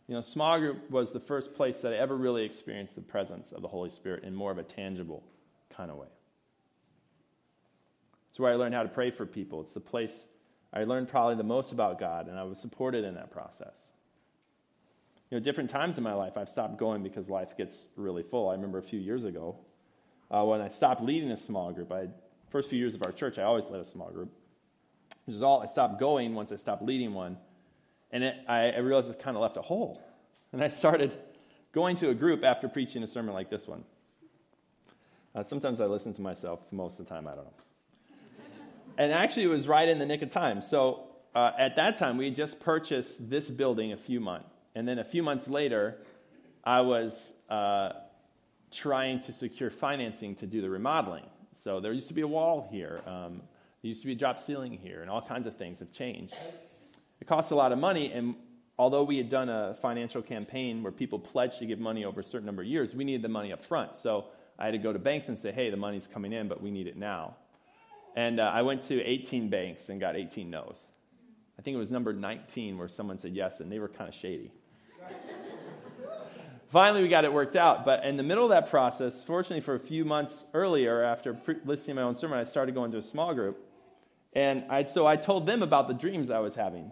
You 0.07 0.15
know, 0.15 0.21
small 0.21 0.59
group 0.59 0.89
was 0.89 1.11
the 1.11 1.19
first 1.19 1.53
place 1.53 1.77
that 1.77 1.93
I 1.93 1.97
ever 1.97 2.15
really 2.15 2.43
experienced 2.43 2.95
the 2.95 3.01
presence 3.01 3.51
of 3.51 3.61
the 3.61 3.67
Holy 3.67 3.89
Spirit 3.89 4.23
in 4.23 4.35
more 4.35 4.51
of 4.51 4.57
a 4.57 4.63
tangible 4.63 5.23
kind 5.69 5.91
of 5.91 5.97
way. 5.97 6.07
It's 8.29 8.39
where 8.39 8.51
I 8.51 8.55
learned 8.55 8.73
how 8.73 8.83
to 8.83 8.89
pray 8.89 9.11
for 9.11 9.25
people. 9.25 9.61
It's 9.61 9.73
the 9.73 9.79
place 9.79 10.25
I 10.73 10.83
learned 10.83 11.09
probably 11.09 11.35
the 11.35 11.43
most 11.43 11.71
about 11.71 11.99
God, 11.99 12.27
and 12.27 12.37
I 12.37 12.43
was 12.43 12.59
supported 12.59 13.03
in 13.03 13.15
that 13.15 13.31
process. 13.31 13.89
You 15.29 15.37
know, 15.37 15.43
different 15.43 15.69
times 15.69 15.97
in 15.97 16.03
my 16.03 16.13
life, 16.13 16.37
I've 16.37 16.49
stopped 16.49 16.77
going 16.77 17.03
because 17.03 17.29
life 17.29 17.55
gets 17.55 17.89
really 17.95 18.23
full. 18.23 18.49
I 18.49 18.53
remember 18.53 18.79
a 18.79 18.83
few 18.83 18.99
years 18.99 19.25
ago 19.25 19.57
uh, 20.31 20.43
when 20.43 20.61
I 20.61 20.67
stopped 20.67 21.03
leading 21.03 21.31
a 21.31 21.37
small 21.37 21.71
group. 21.71 21.91
I 21.91 22.07
first 22.49 22.69
few 22.69 22.79
years 22.79 22.95
of 22.95 23.03
our 23.03 23.11
church, 23.11 23.37
I 23.37 23.43
always 23.43 23.65
led 23.67 23.79
a 23.79 23.85
small 23.85 24.09
group. 24.09 24.31
Which 25.25 25.35
is 25.35 25.43
all 25.43 25.61
I 25.61 25.67
stopped 25.67 25.99
going 25.99 26.33
once 26.33 26.51
I 26.51 26.55
stopped 26.55 26.81
leading 26.81 27.13
one, 27.13 27.37
and 28.11 28.23
it, 28.23 28.35
I, 28.47 28.71
I 28.71 28.77
realized 28.79 29.09
it 29.09 29.19
kind 29.19 29.37
of 29.37 29.41
left 29.41 29.57
a 29.57 29.61
hole. 29.61 30.01
And 30.51 30.63
I 30.63 30.67
started 30.67 31.13
going 31.71 31.95
to 31.97 32.09
a 32.09 32.15
group 32.15 32.43
after 32.43 32.67
preaching 32.67 33.03
a 33.03 33.07
sermon 33.07 33.33
like 33.33 33.49
this 33.49 33.67
one. 33.67 33.83
Uh, 35.35 35.43
sometimes 35.43 35.79
I 35.79 35.85
listen 35.85 36.13
to 36.15 36.21
myself. 36.21 36.59
Most 36.71 36.99
of 36.99 37.05
the 37.05 37.13
time, 37.13 37.27
I 37.27 37.35
don't 37.35 37.45
know 37.45 37.53
and 38.99 39.13
actually, 39.13 39.43
it 39.43 39.47
was 39.47 39.65
right 39.65 39.87
in 39.87 39.97
the 39.97 40.05
nick 40.05 40.21
of 40.21 40.29
time. 40.29 40.61
So 40.61 41.07
uh, 41.33 41.51
at 41.57 41.77
that 41.77 41.95
time, 41.95 42.17
we 42.17 42.29
just 42.31 42.59
purchased 42.59 43.29
this 43.29 43.49
building 43.49 43.93
a 43.93 43.97
few 43.97 44.19
months. 44.19 44.49
And 44.75 44.85
then 44.85 44.99
a 44.99 45.05
few 45.05 45.23
months 45.23 45.47
later, 45.47 45.97
I 46.65 46.81
was 46.81 47.33
uh, 47.49 47.93
trying 48.71 49.21
to 49.21 49.31
secure 49.31 49.69
financing 49.69 50.35
to 50.35 50.45
do 50.45 50.59
the 50.59 50.69
remodeling. 50.69 51.23
So 51.55 51.79
there 51.79 51.93
used 51.93 52.09
to 52.09 52.13
be 52.13 52.21
a 52.21 52.27
wall 52.27 52.67
here, 52.69 53.01
um, 53.07 53.41
there 53.81 53.87
used 53.87 54.01
to 54.01 54.07
be 54.07 54.13
a 54.13 54.17
drop 54.17 54.37
ceiling 54.37 54.73
here, 54.73 55.01
and 55.01 55.09
all 55.09 55.21
kinds 55.21 55.47
of 55.47 55.55
things 55.55 55.79
have 55.79 55.93
changed. 55.93 56.35
It 57.21 57.27
cost 57.27 57.51
a 57.51 57.55
lot 57.55 57.71
of 57.71 57.79
money, 57.79 58.11
and 58.11 58.35
although 58.77 59.03
we 59.03 59.17
had 59.17 59.29
done 59.29 59.49
a 59.49 59.75
financial 59.81 60.21
campaign 60.21 60.81
where 60.83 60.91
people 60.91 61.19
pledged 61.19 61.59
to 61.59 61.65
give 61.65 61.79
money 61.79 62.05
over 62.05 62.21
a 62.21 62.23
certain 62.23 62.45
number 62.45 62.61
of 62.61 62.67
years, 62.67 62.95
we 62.95 63.03
needed 63.03 63.21
the 63.21 63.29
money 63.29 63.51
up 63.51 63.63
front. 63.63 63.95
So 63.95 64.25
I 64.57 64.65
had 64.65 64.71
to 64.71 64.77
go 64.77 64.93
to 64.93 64.99
banks 64.99 65.27
and 65.27 65.37
say, 65.37 65.51
hey, 65.51 65.69
the 65.69 65.77
money's 65.77 66.07
coming 66.07 66.33
in, 66.33 66.47
but 66.47 66.61
we 66.61 66.71
need 66.71 66.87
it 66.87 66.97
now. 66.97 67.35
And 68.15 68.39
uh, 68.39 68.43
I 68.43 68.61
went 68.61 68.81
to 68.83 69.01
18 69.01 69.49
banks 69.49 69.89
and 69.89 69.99
got 69.99 70.15
18 70.15 70.49
no's. 70.49 70.77
I 71.57 71.61
think 71.61 71.75
it 71.75 71.77
was 71.77 71.91
number 71.91 72.13
19 72.13 72.77
where 72.77 72.87
someone 72.87 73.17
said 73.19 73.33
yes, 73.35 73.59
and 73.59 73.69
they 73.69 73.79
were 73.79 73.89
kind 73.89 74.07
of 74.07 74.15
shady. 74.15 74.51
Finally, 76.69 77.03
we 77.03 77.09
got 77.09 77.25
it 77.25 77.33
worked 77.33 77.57
out. 77.57 77.83
But 77.83 78.05
in 78.05 78.15
the 78.15 78.23
middle 78.23 78.45
of 78.45 78.51
that 78.51 78.69
process, 78.69 79.23
fortunately, 79.23 79.61
for 79.61 79.75
a 79.75 79.79
few 79.79 80.05
months 80.05 80.45
earlier, 80.53 81.03
after 81.03 81.33
pre- 81.33 81.57
listening 81.65 81.95
to 81.97 82.01
my 82.01 82.07
own 82.07 82.15
sermon, 82.15 82.39
I 82.39 82.45
started 82.45 82.75
going 82.75 82.91
to 82.91 82.97
a 82.97 83.01
small 83.01 83.33
group. 83.33 83.57
And 84.33 84.63
I, 84.69 84.85
so 84.85 85.05
I 85.05 85.15
told 85.17 85.47
them 85.47 85.63
about 85.63 85.87
the 85.87 85.93
dreams 85.93 86.29
I 86.29 86.39
was 86.39 86.55
having. 86.55 86.91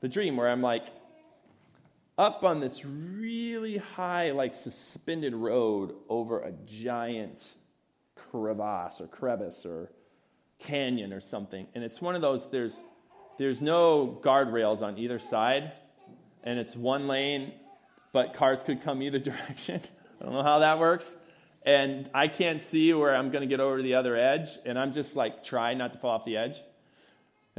The 0.00 0.08
dream 0.08 0.36
where 0.36 0.48
I'm 0.48 0.62
like 0.62 0.86
up 2.16 2.44
on 2.44 2.60
this 2.60 2.84
really 2.84 3.78
high, 3.78 4.32
like 4.32 4.54
suspended 4.54 5.34
road 5.34 5.94
over 6.08 6.40
a 6.40 6.52
giant 6.66 7.46
crevasse 8.14 9.00
or 9.00 9.06
crevice 9.06 9.64
or 9.64 9.90
canyon 10.58 11.12
or 11.12 11.20
something. 11.20 11.66
And 11.74 11.82
it's 11.82 12.00
one 12.00 12.14
of 12.14 12.20
those, 12.20 12.48
there's, 12.50 12.76
there's 13.38 13.62
no 13.62 14.20
guardrails 14.22 14.82
on 14.82 14.98
either 14.98 15.18
side, 15.18 15.72
and 16.44 16.58
it's 16.58 16.76
one 16.76 17.08
lane, 17.08 17.52
but 18.12 18.34
cars 18.34 18.62
could 18.62 18.82
come 18.82 19.02
either 19.02 19.18
direction. 19.30 19.80
I 20.20 20.24
don't 20.24 20.34
know 20.34 20.42
how 20.42 20.58
that 20.58 20.78
works. 20.78 21.16
And 21.62 22.08
I 22.14 22.28
can't 22.28 22.62
see 22.62 22.92
where 22.94 23.14
I'm 23.14 23.30
going 23.30 23.42
to 23.42 23.46
get 23.46 23.60
over 23.60 23.78
to 23.78 23.82
the 23.82 23.94
other 23.94 24.16
edge, 24.16 24.48
and 24.64 24.78
I'm 24.78 24.92
just 24.92 25.16
like, 25.16 25.44
trying 25.44 25.78
not 25.78 25.92
to 25.92 25.98
fall 25.98 26.12
off 26.12 26.24
the 26.24 26.36
edge. 26.36 26.56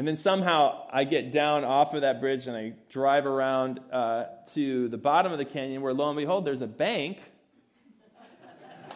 And 0.02 0.08
then 0.08 0.18
somehow 0.18 0.88
I 0.92 1.04
get 1.04 1.32
down 1.32 1.64
off 1.64 1.94
of 1.94 2.02
that 2.02 2.22
bridge 2.22 2.48
and 2.48 2.58
I 2.58 2.74
drive 2.90 3.28
around 3.28 3.80
uh, 3.92 4.30
to 4.54 4.88
the 4.88 4.98
bottom 4.98 5.32
of 5.32 5.38
the 5.38 5.46
canyon 5.46 5.84
where 5.84 5.94
lo 5.94 6.10
and 6.10 6.18
behold, 6.18 6.44
there's 6.44 6.64
a 6.64 6.68
bank. 6.68 7.20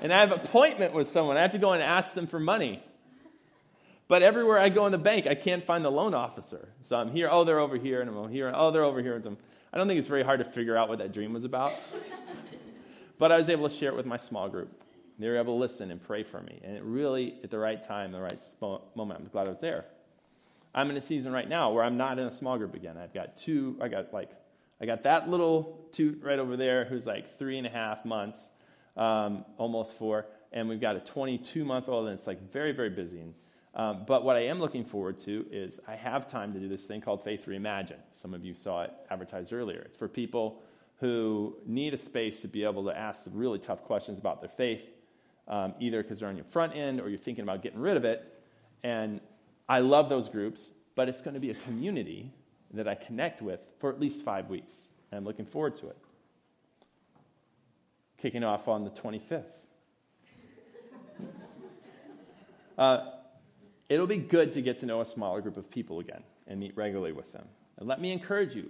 And 0.01 0.11
I 0.11 0.21
have 0.21 0.31
an 0.31 0.39
appointment 0.39 0.95
with 0.95 1.07
someone. 1.07 1.37
I 1.37 1.43
have 1.43 1.51
to 1.51 1.59
go 1.59 1.73
and 1.73 1.83
ask 1.83 2.15
them 2.15 2.25
for 2.25 2.39
money. 2.39 2.83
But 4.07 4.23
everywhere 4.23 4.57
I 4.57 4.69
go 4.69 4.87
in 4.87 4.91
the 4.91 4.97
bank, 4.97 5.27
I 5.27 5.35
can't 5.35 5.63
find 5.63 5.85
the 5.85 5.91
loan 5.91 6.15
officer. 6.15 6.69
So 6.81 6.95
I'm 6.95 7.11
here, 7.11 7.29
oh, 7.31 7.43
they're 7.43 7.59
over 7.59 7.77
here, 7.77 8.01
and 8.01 8.09
I'm 8.09 8.17
over 8.17 8.29
here, 8.29 8.51
oh, 8.55 8.71
they're 8.71 8.83
over 8.83 8.99
here. 8.99 9.15
And 9.15 9.37
I 9.71 9.77
don't 9.77 9.87
think 9.87 9.99
it's 9.99 10.07
very 10.07 10.23
hard 10.23 10.39
to 10.39 10.45
figure 10.45 10.75
out 10.75 10.89
what 10.89 10.97
that 10.97 11.13
dream 11.13 11.33
was 11.33 11.43
about. 11.43 11.71
but 13.19 13.31
I 13.31 13.37
was 13.37 13.47
able 13.47 13.69
to 13.69 13.75
share 13.75 13.91
it 13.91 13.95
with 13.95 14.07
my 14.07 14.17
small 14.17 14.49
group. 14.49 14.71
They 15.19 15.27
were 15.27 15.37
able 15.37 15.53
to 15.53 15.59
listen 15.59 15.91
and 15.91 16.01
pray 16.01 16.23
for 16.23 16.41
me. 16.41 16.61
And 16.63 16.75
it 16.75 16.81
really, 16.83 17.35
at 17.43 17.51
the 17.51 17.59
right 17.59 17.83
time, 17.83 18.11
the 18.11 18.21
right 18.21 18.43
moment, 18.95 19.19
I'm 19.19 19.27
glad 19.27 19.45
I 19.45 19.51
was 19.51 19.59
there. 19.59 19.85
I'm 20.75 20.89
in 20.89 20.97
a 20.97 21.01
season 21.01 21.31
right 21.31 21.47
now 21.47 21.71
where 21.71 21.83
I'm 21.83 21.95
not 21.95 22.19
in 22.19 22.27
a 22.27 22.31
small 22.31 22.57
group 22.57 22.75
again. 22.75 22.97
I've 22.97 23.13
got 23.13 23.37
two, 23.37 23.77
I 23.81 23.87
got 23.87 24.13
like, 24.13 24.29
I 24.81 24.85
got 24.85 25.03
that 25.03 25.29
little 25.29 25.87
toot 25.93 26.21
right 26.21 26.37
over 26.37 26.57
there 26.57 26.83
who's 26.83 27.05
like 27.05 27.39
three 27.39 27.57
and 27.57 27.65
a 27.65 27.69
half 27.69 28.03
months, 28.03 28.37
um, 28.97 29.45
almost 29.57 29.97
four. 29.97 30.25
And 30.51 30.67
we've 30.67 30.81
got 30.81 30.97
a 30.97 30.99
22 30.99 31.63
month 31.63 31.87
old, 31.87 32.07
and 32.07 32.17
it's 32.17 32.27
like 32.27 32.51
very, 32.51 32.73
very 32.73 32.89
busy. 32.89 33.21
And 33.21 33.33
um, 33.75 34.03
but 34.07 34.23
what 34.23 34.37
I 34.37 34.41
am 34.41 34.59
looking 34.59 34.85
forward 34.85 35.19
to 35.21 35.45
is 35.51 35.79
I 35.87 35.95
have 35.95 36.27
time 36.27 36.53
to 36.53 36.59
do 36.59 36.69
this 36.69 36.83
thing 36.83 37.01
called 37.01 37.23
Faith 37.23 37.45
Reimagine. 37.45 37.99
Some 38.13 38.33
of 38.33 38.45
you 38.45 38.53
saw 38.53 38.83
it 38.83 38.93
advertised 39.09 39.51
earlier. 39.51 39.81
It's 39.81 39.97
for 39.97 40.07
people 40.07 40.61
who 41.01 41.57
need 41.65 41.93
a 41.93 41.97
space 41.97 42.39
to 42.39 42.47
be 42.47 42.63
able 42.63 42.85
to 42.85 42.97
ask 42.97 43.25
some 43.25 43.33
really 43.33 43.59
tough 43.59 43.83
questions 43.83 44.17
about 44.17 44.39
their 44.39 44.49
faith, 44.49 44.83
um, 45.49 45.73
either 45.79 46.01
because 46.01 46.19
they're 46.19 46.29
on 46.29 46.37
your 46.37 46.45
front 46.45 46.73
end 46.73 47.01
or 47.01 47.09
you're 47.09 47.19
thinking 47.19 47.43
about 47.43 47.61
getting 47.61 47.79
rid 47.79 47.97
of 47.97 48.05
it. 48.05 48.41
And 48.83 49.19
I 49.67 49.79
love 49.79 50.09
those 50.09 50.29
groups, 50.29 50.71
but 50.95 51.09
it's 51.09 51.21
going 51.21 51.33
to 51.33 51.39
be 51.39 51.49
a 51.49 51.55
community 51.55 52.31
that 52.73 52.87
I 52.87 52.95
connect 52.95 53.41
with 53.41 53.59
for 53.79 53.89
at 53.89 53.99
least 53.99 54.21
five 54.21 54.49
weeks. 54.49 54.73
And 55.11 55.19
I'm 55.19 55.25
looking 55.25 55.45
forward 55.45 55.75
to 55.77 55.87
it. 55.87 55.97
Kicking 58.17 58.43
off 58.43 58.67
on 58.67 58.83
the 58.83 58.91
25th. 58.91 59.43
Uh, 62.77 63.11
it'll 63.87 64.05
be 64.05 64.17
good 64.17 64.51
to 64.51 64.61
get 64.61 64.79
to 64.79 64.85
know 64.85 64.99
a 64.99 65.05
smaller 65.05 65.39
group 65.39 65.55
of 65.55 65.71
people 65.71 66.01
again 66.01 66.21
and 66.45 66.59
meet 66.59 66.75
regularly 66.75 67.13
with 67.13 67.31
them. 67.31 67.47
And 67.77 67.87
let 67.87 68.01
me 68.01 68.11
encourage 68.11 68.53
you 68.53 68.69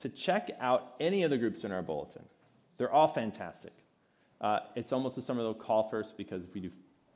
to 0.00 0.08
check 0.08 0.50
out 0.60 0.94
any 0.98 1.22
of 1.22 1.30
the 1.30 1.36
groups 1.36 1.64
in 1.64 1.72
our 1.72 1.82
bulletin. 1.82 2.24
They're 2.78 2.90
all 2.90 3.06
fantastic. 3.06 3.74
Uh, 4.40 4.60
it's 4.74 4.92
almost 4.92 5.18
a 5.18 5.22
summer 5.22 5.42
they'll 5.42 5.52
call 5.52 5.90
first 5.90 6.16
because 6.16 6.48
we 6.54 6.60
do 6.60 6.70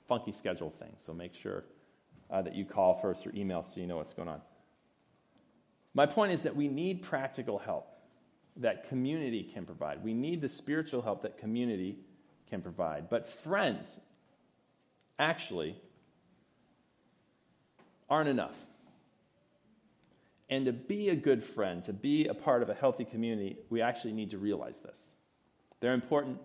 funky 0.07 0.33
schedule 0.33 0.71
things. 0.71 1.01
So 1.03 1.14
make 1.14 1.35
sure 1.35 1.64
uh, 2.31 2.43
that 2.43 2.55
you 2.55 2.65
call 2.65 2.99
first 3.01 3.27
or 3.27 3.33
email 3.35 3.63
so 3.63 3.81
you 3.81 3.87
know 3.87 3.97
what's 3.97 4.15
going 4.15 4.29
on. 4.29 4.41
My 5.95 6.07
point 6.07 6.33
is 6.33 6.43
that 6.43 6.57
we 6.57 6.69
need 6.69 7.03
practical 7.03 7.59
help 7.59 7.89
that 8.57 8.89
community 8.89 9.43
can 9.43 9.65
provide. 9.65 10.03
We 10.05 10.15
need 10.15 10.41
the 10.41 10.49
spiritual 10.49 11.03
help 11.03 11.23
that 11.23 11.39
community 11.39 11.99
can 12.51 12.63
provide. 12.63 13.09
But 13.09 13.29
friends 13.29 14.01
actually 15.19 15.77
aren't 18.09 18.29
enough. 18.29 18.57
And 20.51 20.67
to 20.67 20.73
be 20.73 21.09
a 21.09 21.17
good 21.17 21.43
friend, 21.43 21.83
to 21.85 21.93
be 21.93 22.27
a 22.27 22.35
part 22.35 22.63
of 22.63 22.69
a 22.69 22.75
healthy 22.75 23.05
community, 23.05 23.57
we 23.71 23.81
actually 23.81 24.13
need 24.13 24.31
to 24.31 24.39
realize 24.39 24.79
this. 24.79 24.99
They're 25.81 25.95
important, 25.95 26.39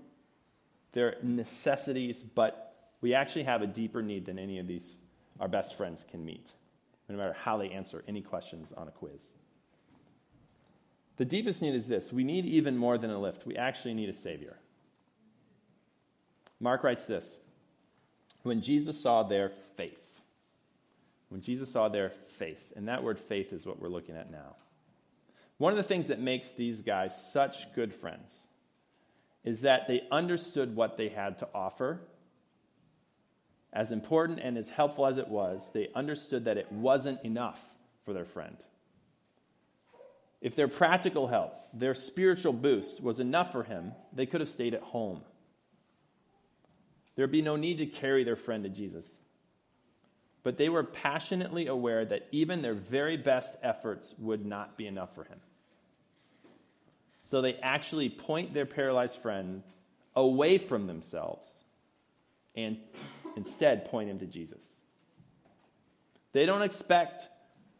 they're 0.93 1.17
necessities, 1.21 2.23
but 2.23 2.91
we 3.01 3.13
actually 3.13 3.43
have 3.43 3.61
a 3.61 3.67
deeper 3.67 4.01
need 4.01 4.25
than 4.25 4.39
any 4.39 4.59
of 4.59 4.67
these 4.67 4.93
our 5.39 5.47
best 5.47 5.75
friends 5.75 6.05
can 6.09 6.25
meet, 6.25 6.51
no 7.07 7.17
matter 7.17 7.33
how 7.33 7.57
they 7.57 7.69
answer 7.69 8.03
any 8.07 8.21
questions 8.21 8.67
on 8.75 8.87
a 8.87 8.91
quiz. 8.91 9.23
The 11.17 11.25
deepest 11.25 11.61
need 11.61 11.75
is 11.75 11.87
this 11.87 12.13
we 12.13 12.23
need 12.23 12.45
even 12.45 12.77
more 12.77 12.97
than 12.97 13.11
a 13.11 13.19
lift. 13.19 13.45
We 13.45 13.55
actually 13.55 13.93
need 13.93 14.09
a 14.09 14.13
Savior. 14.13 14.57
Mark 16.59 16.83
writes 16.83 17.05
this 17.05 17.39
When 18.43 18.61
Jesus 18.61 19.01
saw 19.01 19.23
their 19.23 19.51
faith, 19.75 20.21
when 21.29 21.41
Jesus 21.41 21.71
saw 21.71 21.89
their 21.89 22.11
faith, 22.37 22.71
and 22.75 22.87
that 22.87 23.03
word 23.03 23.19
faith 23.19 23.53
is 23.53 23.65
what 23.65 23.81
we're 23.81 23.89
looking 23.89 24.15
at 24.15 24.31
now. 24.31 24.55
One 25.57 25.73
of 25.73 25.77
the 25.77 25.83
things 25.83 26.07
that 26.07 26.21
makes 26.21 26.53
these 26.53 26.81
guys 26.81 27.31
such 27.31 27.73
good 27.75 27.93
friends 27.93 28.47
is 29.43 29.61
that 29.61 29.87
they 29.87 30.01
understood 30.11 30.75
what 30.75 30.97
they 30.97 31.09
had 31.09 31.39
to 31.39 31.47
offer. 31.53 31.99
As 33.71 33.91
important 33.91 34.39
and 34.39 34.57
as 34.57 34.69
helpful 34.69 35.05
as 35.05 35.17
it 35.17 35.27
was, 35.27 35.69
they 35.73 35.89
understood 35.93 36.45
that 36.45 36.57
it 36.57 36.71
wasn't 36.71 37.23
enough 37.23 37.63
for 38.03 38.13
their 38.13 38.25
friend. 38.25 38.57
If 40.41 40.55
their 40.55 40.67
practical 40.67 41.27
help, 41.27 41.53
their 41.73 41.93
spiritual 41.93 42.53
boost 42.53 43.01
was 43.01 43.19
enough 43.19 43.51
for 43.51 43.63
him, 43.63 43.91
they 44.13 44.25
could 44.25 44.41
have 44.41 44.49
stayed 44.49 44.73
at 44.73 44.81
home. 44.81 45.21
There'd 47.15 47.31
be 47.31 47.41
no 47.41 47.57
need 47.57 47.79
to 47.79 47.85
carry 47.85 48.23
their 48.23 48.37
friend 48.37 48.63
to 48.63 48.69
Jesus. 48.69 49.07
But 50.41 50.57
they 50.57 50.69
were 50.69 50.85
passionately 50.85 51.67
aware 51.67 52.05
that 52.05 52.27
even 52.31 52.61
their 52.61 52.73
very 52.73 53.17
best 53.17 53.53
efforts 53.61 54.15
would 54.17 54.45
not 54.45 54.77
be 54.77 54.87
enough 54.87 55.13
for 55.13 55.25
him. 55.25 55.39
So 57.29 57.41
they 57.41 57.55
actually 57.55 58.09
point 58.09 58.53
their 58.53 58.65
paralyzed 58.65 59.17
friend 59.17 59.61
away 60.15 60.57
from 60.57 60.87
themselves 60.87 61.47
and 62.55 62.77
instead 63.35 63.85
point 63.85 64.09
him 64.09 64.19
to 64.19 64.25
Jesus. 64.25 64.63
They 66.31 66.45
don't 66.45 66.61
expect 66.61 67.27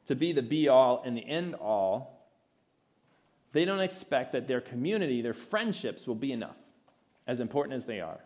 to 0.08 0.16
be 0.16 0.32
the 0.32 0.42
be 0.42 0.68
all 0.68 1.02
and 1.06 1.16
the 1.16 1.26
end 1.26 1.56
all. 1.56 2.28
They 3.52 3.66
don't 3.66 3.80
expect 3.80 4.34
that 4.34 4.48
their 4.48 4.62
community, 4.62 5.22
their 5.22 5.34
friendships 5.34 6.08
will 6.08 6.16
be 6.16 6.32
enough, 6.32 6.58
as 7.28 7.40
important 7.40 7.76
as 7.76 7.86
they 7.86 8.02
are. 8.02 8.20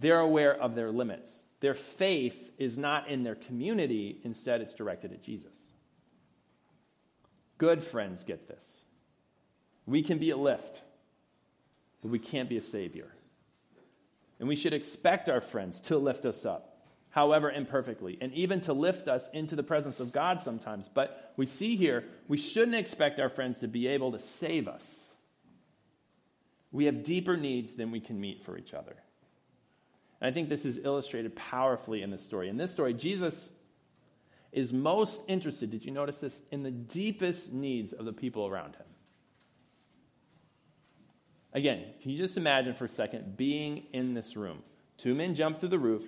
They're 0.00 0.20
aware 0.20 0.54
of 0.54 0.74
their 0.74 0.90
limits. 0.90 1.44
Their 1.60 1.74
faith 1.74 2.52
is 2.58 2.78
not 2.78 3.08
in 3.08 3.24
their 3.24 3.34
community, 3.34 4.20
instead, 4.22 4.60
it's 4.60 4.74
directed 4.74 5.12
at 5.12 5.22
Jesus. 5.22 5.54
Good 7.58 7.82
friends 7.82 8.22
get 8.22 8.46
this. 8.46 8.62
We 9.86 10.02
can 10.02 10.18
be 10.18 10.30
a 10.30 10.36
lift, 10.36 10.82
but 12.02 12.10
we 12.10 12.20
can't 12.20 12.48
be 12.48 12.56
a 12.56 12.62
savior. 12.62 13.08
And 14.38 14.48
we 14.48 14.56
should 14.56 14.72
expect 14.72 15.28
our 15.28 15.40
friends 15.40 15.80
to 15.82 15.98
lift 15.98 16.24
us 16.24 16.46
up, 16.46 16.78
however 17.10 17.50
imperfectly, 17.50 18.18
and 18.20 18.32
even 18.34 18.60
to 18.62 18.72
lift 18.72 19.08
us 19.08 19.28
into 19.32 19.56
the 19.56 19.62
presence 19.62 20.00
of 20.00 20.12
God 20.12 20.40
sometimes. 20.40 20.88
But 20.88 21.32
we 21.36 21.46
see 21.46 21.76
here, 21.76 22.04
we 22.28 22.36
shouldn't 22.38 22.76
expect 22.76 23.20
our 23.20 23.28
friends 23.28 23.60
to 23.60 23.68
be 23.68 23.88
able 23.88 24.12
to 24.12 24.18
save 24.18 24.68
us. 24.68 24.88
We 26.70 26.84
have 26.84 27.02
deeper 27.02 27.36
needs 27.36 27.74
than 27.74 27.90
we 27.90 28.00
can 28.00 28.20
meet 28.20 28.44
for 28.44 28.56
each 28.58 28.74
other. 28.74 28.94
And 30.20 30.30
I 30.30 30.32
think 30.32 30.48
this 30.48 30.64
is 30.64 30.78
illustrated 30.82 31.34
powerfully 31.34 32.02
in 32.02 32.10
this 32.10 32.22
story. 32.22 32.48
In 32.48 32.56
this 32.56 32.70
story, 32.70 32.94
Jesus 32.94 33.50
is 34.52 34.72
most 34.72 35.20
interested, 35.28 35.70
did 35.70 35.84
you 35.84 35.90
notice 35.90 36.20
this, 36.20 36.40
in 36.50 36.62
the 36.62 36.70
deepest 36.70 37.52
needs 37.52 37.92
of 37.92 38.04
the 38.04 38.12
people 38.12 38.46
around 38.46 38.76
him. 38.76 38.86
Again, 41.58 41.82
can 42.00 42.12
you 42.12 42.16
just 42.16 42.36
imagine 42.36 42.74
for 42.74 42.84
a 42.84 42.88
second 42.88 43.36
being 43.36 43.82
in 43.92 44.14
this 44.14 44.36
room? 44.36 44.62
Two 44.96 45.12
men 45.12 45.34
jump 45.34 45.58
through 45.58 45.70
the 45.70 45.78
roof, 45.78 46.04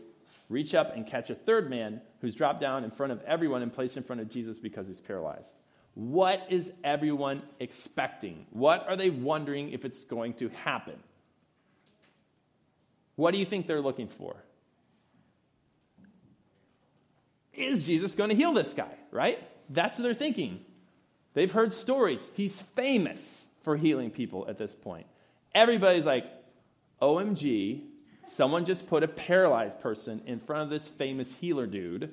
reach 0.49 0.77
up 0.77 0.95
and 0.95 1.05
catch 1.05 1.29
a 1.29 1.35
third 1.35 1.69
man 1.69 2.01
who's 2.21 2.37
dropped 2.37 2.61
down 2.61 2.85
in 2.85 2.93
front 2.93 3.11
of 3.11 3.21
everyone 3.25 3.61
and 3.61 3.73
placed 3.73 3.97
in 3.97 4.05
front 4.05 4.23
of 4.23 4.31
Jesus 4.31 4.61
because 4.61 4.87
he's 4.87 5.01
paralyzed. 5.01 5.53
What 5.95 6.47
is 6.51 6.73
everyone 6.85 7.43
expecting? 7.59 8.47
What 8.51 8.89
are 8.89 8.97
they 8.97 9.11
wondering 9.11 9.73
if 9.73 9.85
it's 9.85 10.05
going 10.05 10.35
to 10.35 10.51
happen? 10.51 10.95
What 13.17 13.33
do 13.33 13.39
you 13.39 13.45
think 13.45 13.67
they're 13.67 13.81
looking 13.81 14.07
for? 14.07 14.37
Is 17.55 17.83
Jesus 17.83 18.15
going 18.15 18.31
to 18.31 18.37
heal 18.37 18.53
this 18.53 18.73
guy, 18.73 18.95
right? 19.11 19.41
That's 19.69 19.99
what 19.99 20.05
they're 20.05 20.15
thinking. 20.15 20.61
They've 21.35 21.51
heard 21.51 21.73
stories. 21.73 22.25
He's 22.35 22.63
famous 22.77 23.21
for 23.65 23.77
healing 23.77 24.11
people 24.13 24.47
at 24.49 24.57
this 24.57 24.73
point. 24.73 25.07
Everybody's 25.55 26.07
like, 26.07 26.27
OMG, 27.03 27.83
someone 28.29 28.65
just 28.65 28.89
put 28.89 29.03
a 29.03 29.09
paralyzed 29.09 29.81
person 29.81 30.23
in 30.27 30.41
front 30.41 30.63
of 30.65 30.71
this 30.71 30.87
famous 30.87 31.33
healer 31.33 31.67
dude. 31.67 32.13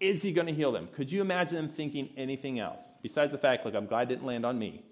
Is 0.00 0.22
he 0.22 0.32
going 0.32 0.46
to 0.46 0.52
heal 0.52 0.72
them? 0.72 0.88
Could 0.92 1.10
you 1.12 1.20
imagine 1.20 1.56
them 1.56 1.68
thinking 1.68 2.10
anything 2.16 2.58
else 2.58 2.82
besides 3.02 3.32
the 3.32 3.38
fact, 3.38 3.64
like, 3.64 3.74
I'm 3.74 3.86
glad 3.86 4.02
it 4.02 4.14
didn't 4.14 4.26
land 4.26 4.44
on 4.44 4.58
me? 4.58 4.82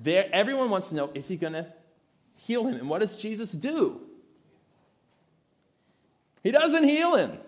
There, 0.00 0.28
everyone 0.32 0.70
wants 0.70 0.90
to 0.90 0.94
know, 0.94 1.10
is 1.14 1.26
he 1.28 1.36
going 1.36 1.54
to 1.54 1.66
heal 2.38 2.66
him. 2.66 2.76
And 2.76 2.88
what 2.88 3.00
does 3.00 3.16
Jesus 3.16 3.52
do? 3.52 4.00
He 6.42 6.50
doesn't 6.50 6.84
heal 6.84 7.16
him. 7.16 7.38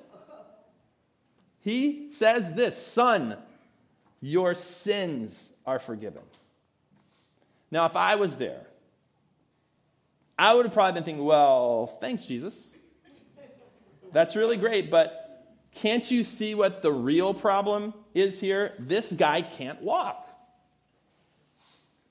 He 1.61 2.11
says 2.11 2.55
this 2.55 2.81
Son, 2.85 3.37
your 4.21 4.55
sins 4.55 5.51
are 5.67 5.79
forgiven. 5.79 6.23
Now, 7.71 7.87
if 7.87 7.97
I 7.97 8.17
was 8.17 8.37
there, 8.37 8.67
I 10.39 10.55
would 10.55 10.65
have 10.65 10.73
probably 10.73 10.95
been 10.95 11.05
thinking, 11.05 11.25
well, 11.25 11.87
thanks, 12.01 12.25
Jesus. 12.25 12.71
That's 14.13 14.35
really 14.35 14.57
great, 14.57 14.91
but 14.91 15.21
can't 15.73 16.11
you 16.11 16.25
see 16.25 16.55
what 16.55 16.83
the 16.83 16.91
real 16.91 17.33
problem 17.33 17.95
is 18.15 18.41
here? 18.41 18.75
This 18.79 19.13
guy 19.13 19.43
can't 19.43 19.83
walk. 19.83 20.27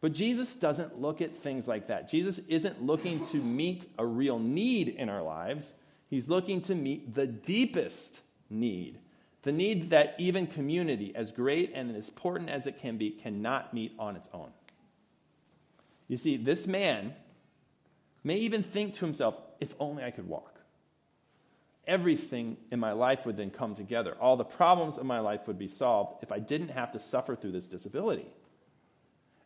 But 0.01 0.13
Jesus 0.13 0.53
doesn't 0.53 1.01
look 1.01 1.21
at 1.21 1.35
things 1.35 1.67
like 1.67 1.87
that. 1.87 2.09
Jesus 2.09 2.39
isn't 2.47 2.81
looking 2.81 3.25
to 3.27 3.37
meet 3.37 3.85
a 3.97 4.05
real 4.05 4.39
need 4.39 4.89
in 4.89 5.09
our 5.09 5.21
lives, 5.21 5.73
He's 6.09 6.27
looking 6.27 6.61
to 6.61 6.73
meet 6.73 7.13
the 7.13 7.27
deepest 7.27 8.19
need. 8.49 8.97
The 9.43 9.51
need 9.51 9.91
that 9.91 10.15
even 10.17 10.47
community, 10.47 11.15
as 11.15 11.31
great 11.31 11.71
and 11.75 11.95
as 11.95 12.09
important 12.09 12.49
as 12.49 12.65
it 12.65 12.79
can 12.79 12.97
be, 12.97 13.11
cannot 13.11 13.73
meet 13.73 13.93
on 13.99 14.15
its 14.15 14.27
own. 14.33 14.49
You 16.09 16.17
see, 16.17 16.35
this 16.35 16.67
man 16.67 17.13
may 18.23 18.35
even 18.37 18.63
think 18.63 18.95
to 18.95 19.05
himself, 19.05 19.35
if 19.61 19.73
only 19.79 20.03
I 20.03 20.11
could 20.11 20.27
walk. 20.27 20.59
Everything 21.87 22.57
in 22.71 22.79
my 22.79 22.91
life 22.91 23.25
would 23.25 23.37
then 23.37 23.51
come 23.51 23.75
together. 23.75 24.15
All 24.19 24.35
the 24.35 24.43
problems 24.43 24.97
of 24.97 25.05
my 25.05 25.19
life 25.19 25.47
would 25.47 25.57
be 25.57 25.69
solved 25.69 26.21
if 26.23 26.31
I 26.31 26.39
didn't 26.39 26.69
have 26.69 26.91
to 26.91 26.99
suffer 26.99 27.35
through 27.35 27.53
this 27.53 27.67
disability. 27.67 28.27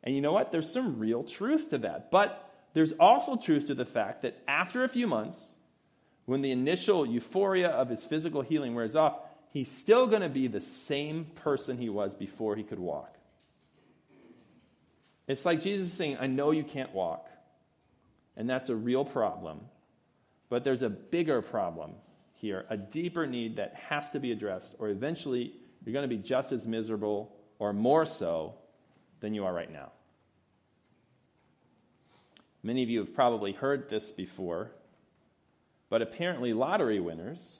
And 0.04 0.16
you 0.16 0.22
know 0.22 0.32
what? 0.32 0.52
There's 0.52 0.72
some 0.72 1.00
real 1.00 1.24
truth 1.24 1.70
to 1.70 1.78
that. 1.80 2.12
But 2.12 2.52
there's 2.74 2.94
also 2.94 3.36
truth 3.36 3.68
to 3.68 3.76
the 3.76 3.86
fact 3.86 4.24
that 4.24 4.42
after 4.48 4.84
a 4.84 4.90
few 4.90 5.08
months, 5.08 5.56
when 6.26 6.42
the 6.42 6.52
initial 6.52 7.06
euphoria 7.06 7.70
of 7.70 7.90
his 7.90 8.04
physical 8.06 8.42
healing 8.42 8.74
wears 8.74 8.96
off, 8.96 9.18
he's 9.52 9.72
still 9.72 10.08
going 10.08 10.22
to 10.22 10.30
be 10.30 10.48
the 10.48 10.62
same 10.62 11.26
person 11.36 11.78
he 11.78 11.90
was 11.90 12.16
before 12.16 12.56
he 12.56 12.64
could 12.64 12.80
walk. 12.80 13.13
It's 15.28 15.46
like 15.46 15.62
Jesus 15.62 15.94
saying, 15.94 16.18
I 16.20 16.28
know 16.28 16.52
you 16.52 16.64
can't 16.64 16.94
walk, 16.94 17.30
and 18.36 18.50
that's 18.50 18.70
a 18.70 18.76
real 18.76 19.06
problem. 19.06 19.62
But 20.50 20.64
there's 20.64 20.84
a 20.84 20.90
bigger 20.90 21.42
problem 21.42 21.94
here, 22.36 22.66
a 22.70 22.78
deeper 22.78 23.26
need 23.26 23.56
that 23.56 23.74
has 23.90 24.12
to 24.12 24.20
be 24.20 24.32
addressed, 24.32 24.76
or 24.80 24.90
eventually 24.90 25.54
you're 25.84 25.94
going 25.94 26.08
to 26.08 26.16
be 26.16 26.22
just 26.22 26.52
as 26.52 26.68
miserable 26.68 27.36
or 27.58 27.74
more 27.74 28.06
so 28.06 28.56
than 29.22 29.34
you 29.34 29.46
are 29.46 29.54
right 29.54 29.72
now. 29.72 29.92
Many 32.62 32.84
of 32.84 32.90
you 32.90 33.00
have 33.00 33.14
probably 33.14 33.52
heard 33.52 33.90
this 33.90 34.12
before, 34.12 34.72
but 35.90 36.02
apparently, 36.02 36.54
lottery 36.54 37.00
winners 37.00 37.60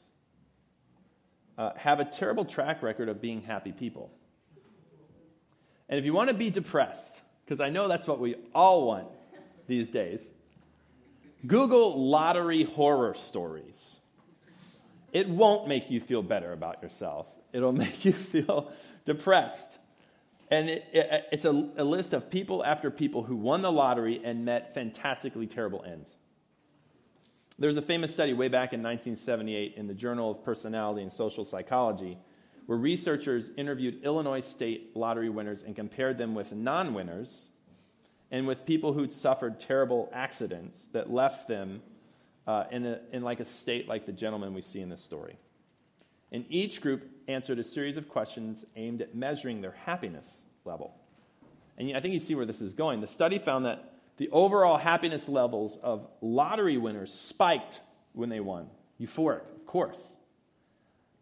uh, 1.58 1.72
have 1.76 2.00
a 2.00 2.06
terrible 2.06 2.46
track 2.46 2.82
record 2.82 3.10
of 3.10 3.22
being 3.22 3.42
happy 3.42 3.72
people. 3.72 4.12
And 5.90 6.00
if 6.00 6.06
you 6.06 6.14
want 6.14 6.30
to 6.30 6.34
be 6.36 6.50
depressed, 6.50 7.22
because 7.54 7.64
I 7.64 7.70
know 7.70 7.88
that's 7.88 8.08
what 8.08 8.20
we 8.20 8.34
all 8.56 8.88
want 8.88 9.10
these 9.68 9.92
days, 9.92 10.28
Google 11.46 12.10
lottery 12.10 12.64
horror 12.64 13.14
stories. 13.14 14.00
It 15.12 15.30
won't 15.30 15.68
make 15.68 15.92
you 15.92 16.00
feel 16.00 16.24
better 16.24 16.52
about 16.52 16.82
yourself, 16.82 17.28
it'll 17.52 17.72
make 17.86 18.06
you 18.06 18.12
feel 18.12 18.72
depressed. 19.06 19.70
And 20.50 20.68
it, 20.68 20.84
it, 20.94 21.28
it's 21.32 21.46
a, 21.46 21.70
a 21.78 21.84
list 21.84 22.14
of 22.14 22.32
people 22.32 22.66
after 22.66 22.90
people 22.90 23.22
who 23.22 23.36
won 23.36 23.62
the 23.62 23.72
lottery 23.72 24.20
and 24.24 24.46
met 24.46 24.74
fantastically 24.74 25.46
terrible 25.46 25.84
ends. 25.84 26.12
There 27.60 27.68
was 27.68 27.78
a 27.78 27.84
famous 27.84 28.12
study 28.12 28.34
way 28.34 28.48
back 28.48 28.74
in 28.74 28.82
1978 28.82 29.76
in 29.78 29.86
the 29.86 29.94
Journal 29.94 30.32
of 30.32 30.44
Personality 30.44 31.04
and 31.04 31.14
Social 31.14 31.46
Psychology 31.46 32.18
where 32.66 32.78
researchers 32.78 33.50
interviewed 33.58 34.04
Illinois 34.04 34.40
state 34.40 34.96
lottery 34.96 35.30
winners 35.30 35.64
and 35.64 35.76
compared 35.76 36.18
them 36.18 36.34
with 36.34 36.54
non 36.54 36.94
winners 36.94 37.50
and 38.32 38.48
with 38.48 38.66
people 38.66 38.94
who'd 38.94 39.14
suffered 39.14 39.60
terrible 39.60 40.10
accidents 40.14 40.88
that 40.88 41.12
left 41.12 41.48
them 41.48 41.82
uh, 42.48 42.66
in, 42.72 42.86
a, 42.86 43.00
in 43.12 43.22
like 43.22 43.40
a 43.40 43.46
state 43.46 43.88
like 43.88 44.06
the 44.06 44.12
gentleman 44.12 44.54
we 44.54 44.62
see 44.62 44.80
in 44.80 44.90
this 44.90 45.04
story. 45.04 45.38
And 46.32 46.46
each 46.50 46.82
group 46.82 47.08
answered 47.28 47.60
a 47.60 47.64
series 47.64 47.96
of 47.96 48.10
questions 48.10 48.66
aimed 48.76 49.02
at 49.02 49.14
measuring 49.14 49.62
their 49.62 49.76
happiness 49.86 50.42
level. 50.66 50.96
And 51.78 51.96
I 51.96 52.00
think 52.00 52.14
you 52.14 52.20
see 52.20 52.36
where 52.36 52.46
this 52.46 52.62
is 52.62 52.74
going. 52.74 53.02
The 53.02 53.08
study 53.08 53.38
found 53.38 53.66
that 53.66 53.94
the 54.18 54.30
overall 54.30 54.78
happiness 54.78 55.30
levels 55.30 55.78
of 55.82 56.08
lottery 56.22 56.78
winners 56.78 57.14
spiked 57.14 57.82
when 58.14 58.30
they 58.30 58.40
won. 58.40 58.68
Euphoric, 59.00 59.42
of 59.56 59.66
course. 59.66 59.98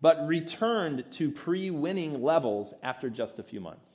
But 0.02 0.26
returned 0.28 1.06
to 1.12 1.32
pre 1.32 1.70
winning 1.70 2.22
levels 2.22 2.74
after 2.82 3.10
just 3.10 3.38
a 3.40 3.44
few 3.44 3.60
months. 3.60 3.90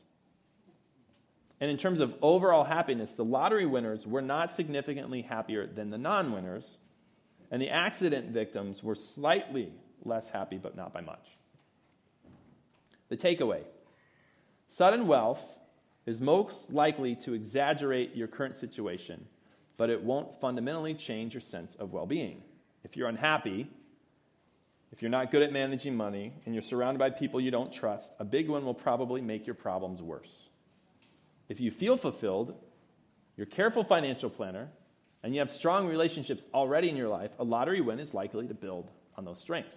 And 1.60 1.70
in 1.70 1.76
terms 1.76 2.00
of 2.00 2.14
overall 2.22 2.64
happiness, 2.64 3.12
the 3.12 3.24
lottery 3.24 3.66
winners 3.66 4.06
were 4.06 4.22
not 4.22 4.52
significantly 4.52 5.22
happier 5.22 5.66
than 5.66 5.90
the 5.90 5.98
non 5.98 6.32
winners, 6.32 6.76
and 7.50 7.60
the 7.60 7.70
accident 7.70 8.30
victims 8.30 8.82
were 8.82 8.94
slightly 8.94 9.72
less 10.04 10.28
happy, 10.28 10.58
but 10.58 10.76
not 10.76 10.92
by 10.92 11.00
much. 11.00 11.36
The 13.08 13.16
takeaway 13.16 13.62
sudden 14.68 15.06
wealth 15.06 15.58
is 16.06 16.20
most 16.20 16.72
likely 16.72 17.14
to 17.16 17.34
exaggerate 17.34 18.14
your 18.14 18.28
current 18.28 18.56
situation, 18.56 19.26
but 19.76 19.90
it 19.90 20.02
won't 20.02 20.40
fundamentally 20.40 20.94
change 20.94 21.34
your 21.34 21.40
sense 21.40 21.74
of 21.76 21.92
well 21.92 22.06
being. 22.06 22.42
If 22.84 22.96
you're 22.96 23.08
unhappy, 23.08 23.68
if 24.92 25.02
you're 25.02 25.10
not 25.10 25.30
good 25.30 25.42
at 25.42 25.52
managing 25.52 25.96
money, 25.96 26.32
and 26.44 26.54
you're 26.54 26.62
surrounded 26.62 26.98
by 26.98 27.10
people 27.10 27.40
you 27.40 27.50
don't 27.50 27.72
trust, 27.72 28.12
a 28.18 28.24
big 28.24 28.48
one 28.48 28.64
will 28.64 28.74
probably 28.74 29.20
make 29.20 29.46
your 29.46 29.54
problems 29.54 30.00
worse. 30.00 30.48
If 31.48 31.60
you 31.60 31.70
feel 31.70 31.96
fulfilled, 31.96 32.54
you're 33.36 33.46
a 33.46 33.50
careful 33.50 33.84
financial 33.84 34.30
planner, 34.30 34.68
and 35.22 35.34
you 35.34 35.40
have 35.40 35.50
strong 35.50 35.88
relationships 35.88 36.44
already 36.54 36.88
in 36.88 36.96
your 36.96 37.08
life, 37.08 37.30
a 37.38 37.44
lottery 37.44 37.80
win 37.80 37.98
is 37.98 38.14
likely 38.14 38.46
to 38.46 38.54
build 38.54 38.90
on 39.16 39.24
those 39.24 39.40
strengths. 39.40 39.76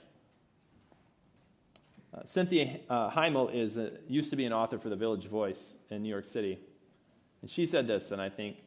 Uh, 2.14 2.22
Cynthia 2.26 2.80
uh, 2.90 3.10
Heimel 3.10 3.54
is 3.54 3.78
a, 3.78 3.92
used 4.08 4.32
to 4.32 4.36
be 4.36 4.46
an 4.46 4.54
author 4.54 4.80
for 4.80 4.90
the 4.90 4.96
Village 4.96 5.28
Voice 5.28 5.74
in 5.90 6.02
New 6.02 6.10
York 6.10 6.26
City. 6.26 6.60
And 7.42 7.50
she 7.50 7.66
said 7.66 7.88
this, 7.88 8.12
and 8.12 8.22
I 8.22 8.30
think 8.30 8.58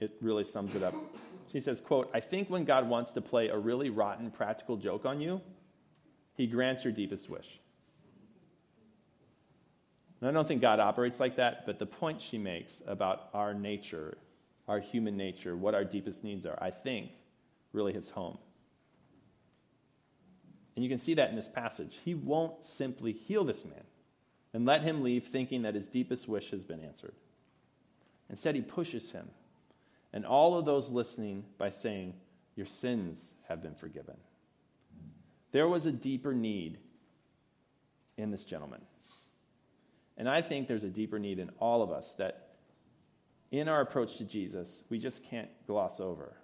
it 0.00 0.12
really 0.20 0.44
sums 0.44 0.74
it 0.74 0.82
up. 0.82 0.94
She 1.50 1.60
says, 1.60 1.80
quote, 1.80 2.10
I 2.14 2.20
think 2.20 2.48
when 2.48 2.64
God 2.64 2.88
wants 2.88 3.12
to 3.12 3.20
play 3.20 3.48
a 3.48 3.56
really 3.56 3.90
rotten 3.90 4.30
practical 4.30 4.76
joke 4.76 5.04
on 5.04 5.20
you, 5.20 5.40
he 6.36 6.46
grants 6.46 6.84
your 6.84 6.92
deepest 6.92 7.28
wish. 7.28 7.60
And 10.20 10.28
I 10.28 10.32
don't 10.32 10.46
think 10.46 10.60
God 10.60 10.80
operates 10.80 11.18
like 11.18 11.36
that, 11.36 11.64
but 11.66 11.78
the 11.78 11.86
point 11.86 12.20
she 12.20 12.38
makes 12.38 12.82
about 12.86 13.30
our 13.32 13.54
nature, 13.54 14.18
our 14.68 14.78
human 14.78 15.16
nature, 15.16 15.56
what 15.56 15.74
our 15.74 15.84
deepest 15.84 16.22
needs 16.22 16.44
are, 16.44 16.58
I 16.60 16.70
think 16.70 17.10
really 17.72 17.92
hits 17.92 18.10
home. 18.10 18.38
And 20.76 20.84
you 20.84 20.88
can 20.88 20.98
see 20.98 21.14
that 21.14 21.30
in 21.30 21.36
this 21.36 21.48
passage. 21.48 21.98
He 22.04 22.14
won't 22.14 22.66
simply 22.66 23.12
heal 23.12 23.44
this 23.44 23.64
man 23.64 23.84
and 24.52 24.66
let 24.66 24.82
him 24.82 25.02
leave 25.02 25.26
thinking 25.26 25.62
that 25.62 25.74
his 25.74 25.86
deepest 25.86 26.28
wish 26.28 26.50
has 26.50 26.64
been 26.64 26.80
answered. 26.80 27.14
Instead, 28.28 28.54
he 28.54 28.60
pushes 28.60 29.10
him 29.10 29.28
and 30.12 30.26
all 30.26 30.58
of 30.58 30.64
those 30.64 30.88
listening 30.88 31.44
by 31.58 31.70
saying, 31.70 32.14
Your 32.56 32.66
sins 32.66 33.34
have 33.48 33.62
been 33.62 33.74
forgiven. 33.74 34.16
There 35.52 35.68
was 35.68 35.86
a 35.86 35.92
deeper 35.92 36.32
need 36.32 36.78
in 38.16 38.30
this 38.30 38.44
gentleman. 38.44 38.82
And 40.16 40.28
I 40.28 40.42
think 40.42 40.68
there's 40.68 40.84
a 40.84 40.90
deeper 40.90 41.18
need 41.18 41.38
in 41.38 41.50
all 41.58 41.82
of 41.82 41.90
us 41.90 42.12
that 42.18 42.50
in 43.50 43.68
our 43.68 43.80
approach 43.80 44.18
to 44.18 44.24
Jesus, 44.24 44.82
we 44.90 44.98
just 44.98 45.24
can't 45.24 45.48
gloss 45.66 45.98
over. 45.98 46.36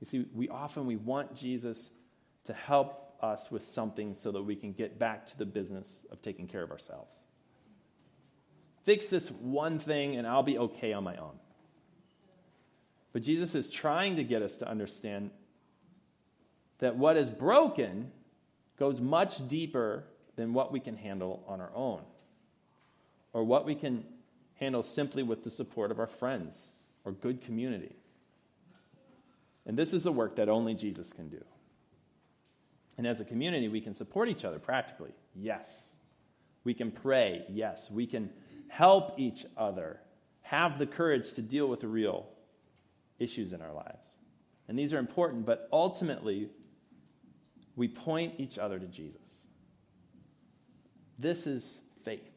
You 0.00 0.06
see, 0.06 0.26
we 0.34 0.48
often 0.48 0.86
we 0.86 0.96
want 0.96 1.34
Jesus 1.36 1.88
to 2.46 2.52
help 2.52 3.14
us 3.22 3.50
with 3.50 3.68
something 3.68 4.14
so 4.16 4.32
that 4.32 4.42
we 4.42 4.56
can 4.56 4.72
get 4.72 4.98
back 4.98 5.28
to 5.28 5.38
the 5.38 5.46
business 5.46 6.04
of 6.10 6.20
taking 6.20 6.48
care 6.48 6.62
of 6.62 6.72
ourselves. 6.72 7.14
Fix 8.84 9.06
this 9.06 9.30
one 9.30 9.78
thing 9.78 10.16
and 10.16 10.26
I'll 10.26 10.42
be 10.42 10.58
okay 10.58 10.92
on 10.92 11.04
my 11.04 11.16
own. 11.16 11.38
But 13.12 13.22
Jesus 13.22 13.54
is 13.54 13.70
trying 13.70 14.16
to 14.16 14.24
get 14.24 14.42
us 14.42 14.56
to 14.56 14.68
understand 14.68 15.30
that 16.82 16.96
what 16.96 17.16
is 17.16 17.30
broken 17.30 18.10
goes 18.76 19.00
much 19.00 19.46
deeper 19.46 20.02
than 20.34 20.52
what 20.52 20.72
we 20.72 20.80
can 20.80 20.96
handle 20.96 21.44
on 21.46 21.60
our 21.60 21.70
own 21.76 22.00
or 23.32 23.44
what 23.44 23.64
we 23.64 23.76
can 23.76 24.04
handle 24.56 24.82
simply 24.82 25.22
with 25.22 25.44
the 25.44 25.50
support 25.50 25.92
of 25.92 26.00
our 26.00 26.08
friends 26.08 26.70
or 27.04 27.12
good 27.12 27.40
community. 27.40 27.94
And 29.64 29.78
this 29.78 29.92
is 29.92 30.02
the 30.02 30.10
work 30.10 30.34
that 30.36 30.48
only 30.48 30.74
Jesus 30.74 31.12
can 31.12 31.28
do. 31.28 31.44
And 32.98 33.06
as 33.06 33.20
a 33.20 33.24
community, 33.24 33.68
we 33.68 33.80
can 33.80 33.94
support 33.94 34.28
each 34.28 34.44
other 34.44 34.58
practically. 34.58 35.12
Yes. 35.36 35.72
We 36.64 36.74
can 36.74 36.90
pray. 36.90 37.44
Yes. 37.48 37.92
We 37.92 38.08
can 38.08 38.28
help 38.66 39.20
each 39.20 39.46
other 39.56 40.00
have 40.40 40.80
the 40.80 40.86
courage 40.86 41.34
to 41.34 41.42
deal 41.42 41.68
with 41.68 41.78
the 41.78 41.86
real 41.86 42.26
issues 43.20 43.52
in 43.52 43.62
our 43.62 43.72
lives. 43.72 44.08
And 44.66 44.76
these 44.76 44.92
are 44.92 44.98
important, 44.98 45.46
but 45.46 45.68
ultimately, 45.72 46.48
we 47.76 47.88
point 47.88 48.34
each 48.38 48.58
other 48.58 48.78
to 48.78 48.86
Jesus. 48.86 49.20
This 51.18 51.46
is 51.46 51.78
faith. 52.04 52.28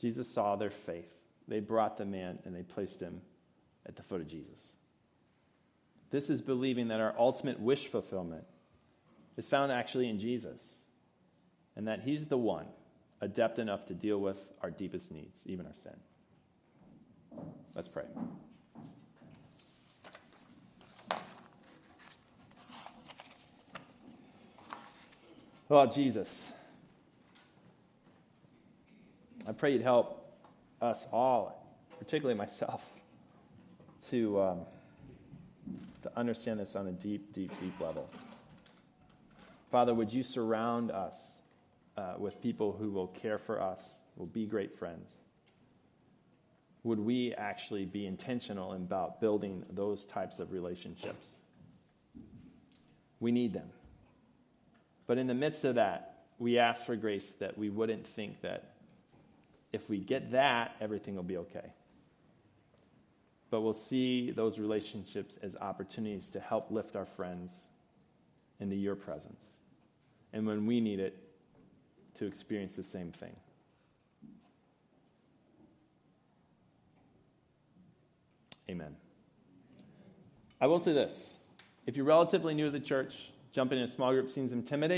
Jesus 0.00 0.28
saw 0.28 0.56
their 0.56 0.70
faith. 0.70 1.08
They 1.48 1.60
brought 1.60 1.96
the 1.96 2.04
man 2.04 2.38
and 2.44 2.54
they 2.54 2.62
placed 2.62 3.00
him 3.00 3.20
at 3.86 3.96
the 3.96 4.02
foot 4.02 4.20
of 4.20 4.28
Jesus. 4.28 4.60
This 6.10 6.28
is 6.28 6.42
believing 6.42 6.88
that 6.88 7.00
our 7.00 7.14
ultimate 7.18 7.58
wish 7.58 7.86
fulfillment 7.88 8.44
is 9.36 9.48
found 9.48 9.72
actually 9.72 10.08
in 10.08 10.18
Jesus, 10.18 10.62
and 11.74 11.88
that 11.88 12.02
He's 12.02 12.28
the 12.28 12.36
one 12.36 12.66
adept 13.20 13.58
enough 13.58 13.86
to 13.86 13.94
deal 13.94 14.18
with 14.18 14.36
our 14.60 14.70
deepest 14.70 15.10
needs, 15.10 15.40
even 15.46 15.66
our 15.66 15.74
sin. 15.74 15.96
Let's 17.74 17.88
pray. 17.88 18.04
Oh, 25.74 25.86
Jesus, 25.86 26.52
I 29.48 29.52
pray 29.52 29.72
you'd 29.72 29.80
help 29.80 30.30
us 30.82 31.06
all, 31.10 31.66
particularly 31.98 32.36
myself, 32.36 32.86
to, 34.10 34.38
um, 34.42 34.60
to 36.02 36.12
understand 36.14 36.60
this 36.60 36.76
on 36.76 36.88
a 36.88 36.92
deep, 36.92 37.32
deep, 37.32 37.58
deep 37.58 37.80
level. 37.80 38.06
Father, 39.70 39.94
would 39.94 40.12
you 40.12 40.22
surround 40.22 40.90
us 40.90 41.16
uh, 41.96 42.16
with 42.18 42.38
people 42.42 42.72
who 42.78 42.90
will 42.90 43.06
care 43.06 43.38
for 43.38 43.58
us, 43.58 43.98
will 44.16 44.26
be 44.26 44.44
great 44.44 44.78
friends? 44.78 45.10
Would 46.82 47.00
we 47.00 47.32
actually 47.32 47.86
be 47.86 48.04
intentional 48.04 48.74
about 48.74 49.22
building 49.22 49.64
those 49.70 50.04
types 50.04 50.38
of 50.38 50.52
relationships? 50.52 51.28
We 53.20 53.32
need 53.32 53.54
them. 53.54 53.70
But 55.06 55.18
in 55.18 55.26
the 55.26 55.34
midst 55.34 55.64
of 55.64 55.74
that, 55.76 56.24
we 56.38 56.58
ask 56.58 56.84
for 56.84 56.96
grace 56.96 57.34
that 57.34 57.56
we 57.56 57.70
wouldn't 57.70 58.06
think 58.06 58.40
that 58.42 58.74
if 59.72 59.88
we 59.88 59.98
get 59.98 60.32
that, 60.32 60.76
everything 60.80 61.16
will 61.16 61.22
be 61.22 61.36
okay. 61.38 61.72
But 63.50 63.60
we'll 63.60 63.72
see 63.72 64.30
those 64.30 64.58
relationships 64.58 65.38
as 65.42 65.56
opportunities 65.56 66.30
to 66.30 66.40
help 66.40 66.70
lift 66.70 66.96
our 66.96 67.06
friends 67.06 67.64
into 68.60 68.76
your 68.76 68.94
presence 68.94 69.46
and 70.32 70.46
when 70.46 70.66
we 70.66 70.80
need 70.80 71.00
it 71.00 71.16
to 72.14 72.26
experience 72.26 72.76
the 72.76 72.82
same 72.82 73.12
thing. 73.12 73.34
Amen. 78.70 78.96
I 80.60 80.66
will 80.66 80.78
say 80.78 80.92
this 80.92 81.34
if 81.86 81.96
you're 81.96 82.06
relatively 82.06 82.54
new 82.54 82.66
to 82.66 82.70
the 82.70 82.80
church, 82.80 83.32
jumping 83.52 83.78
in 83.78 83.84
a 83.84 83.88
small 83.88 84.12
group 84.12 84.30
seems 84.30 84.52
intimidating. 84.52 84.90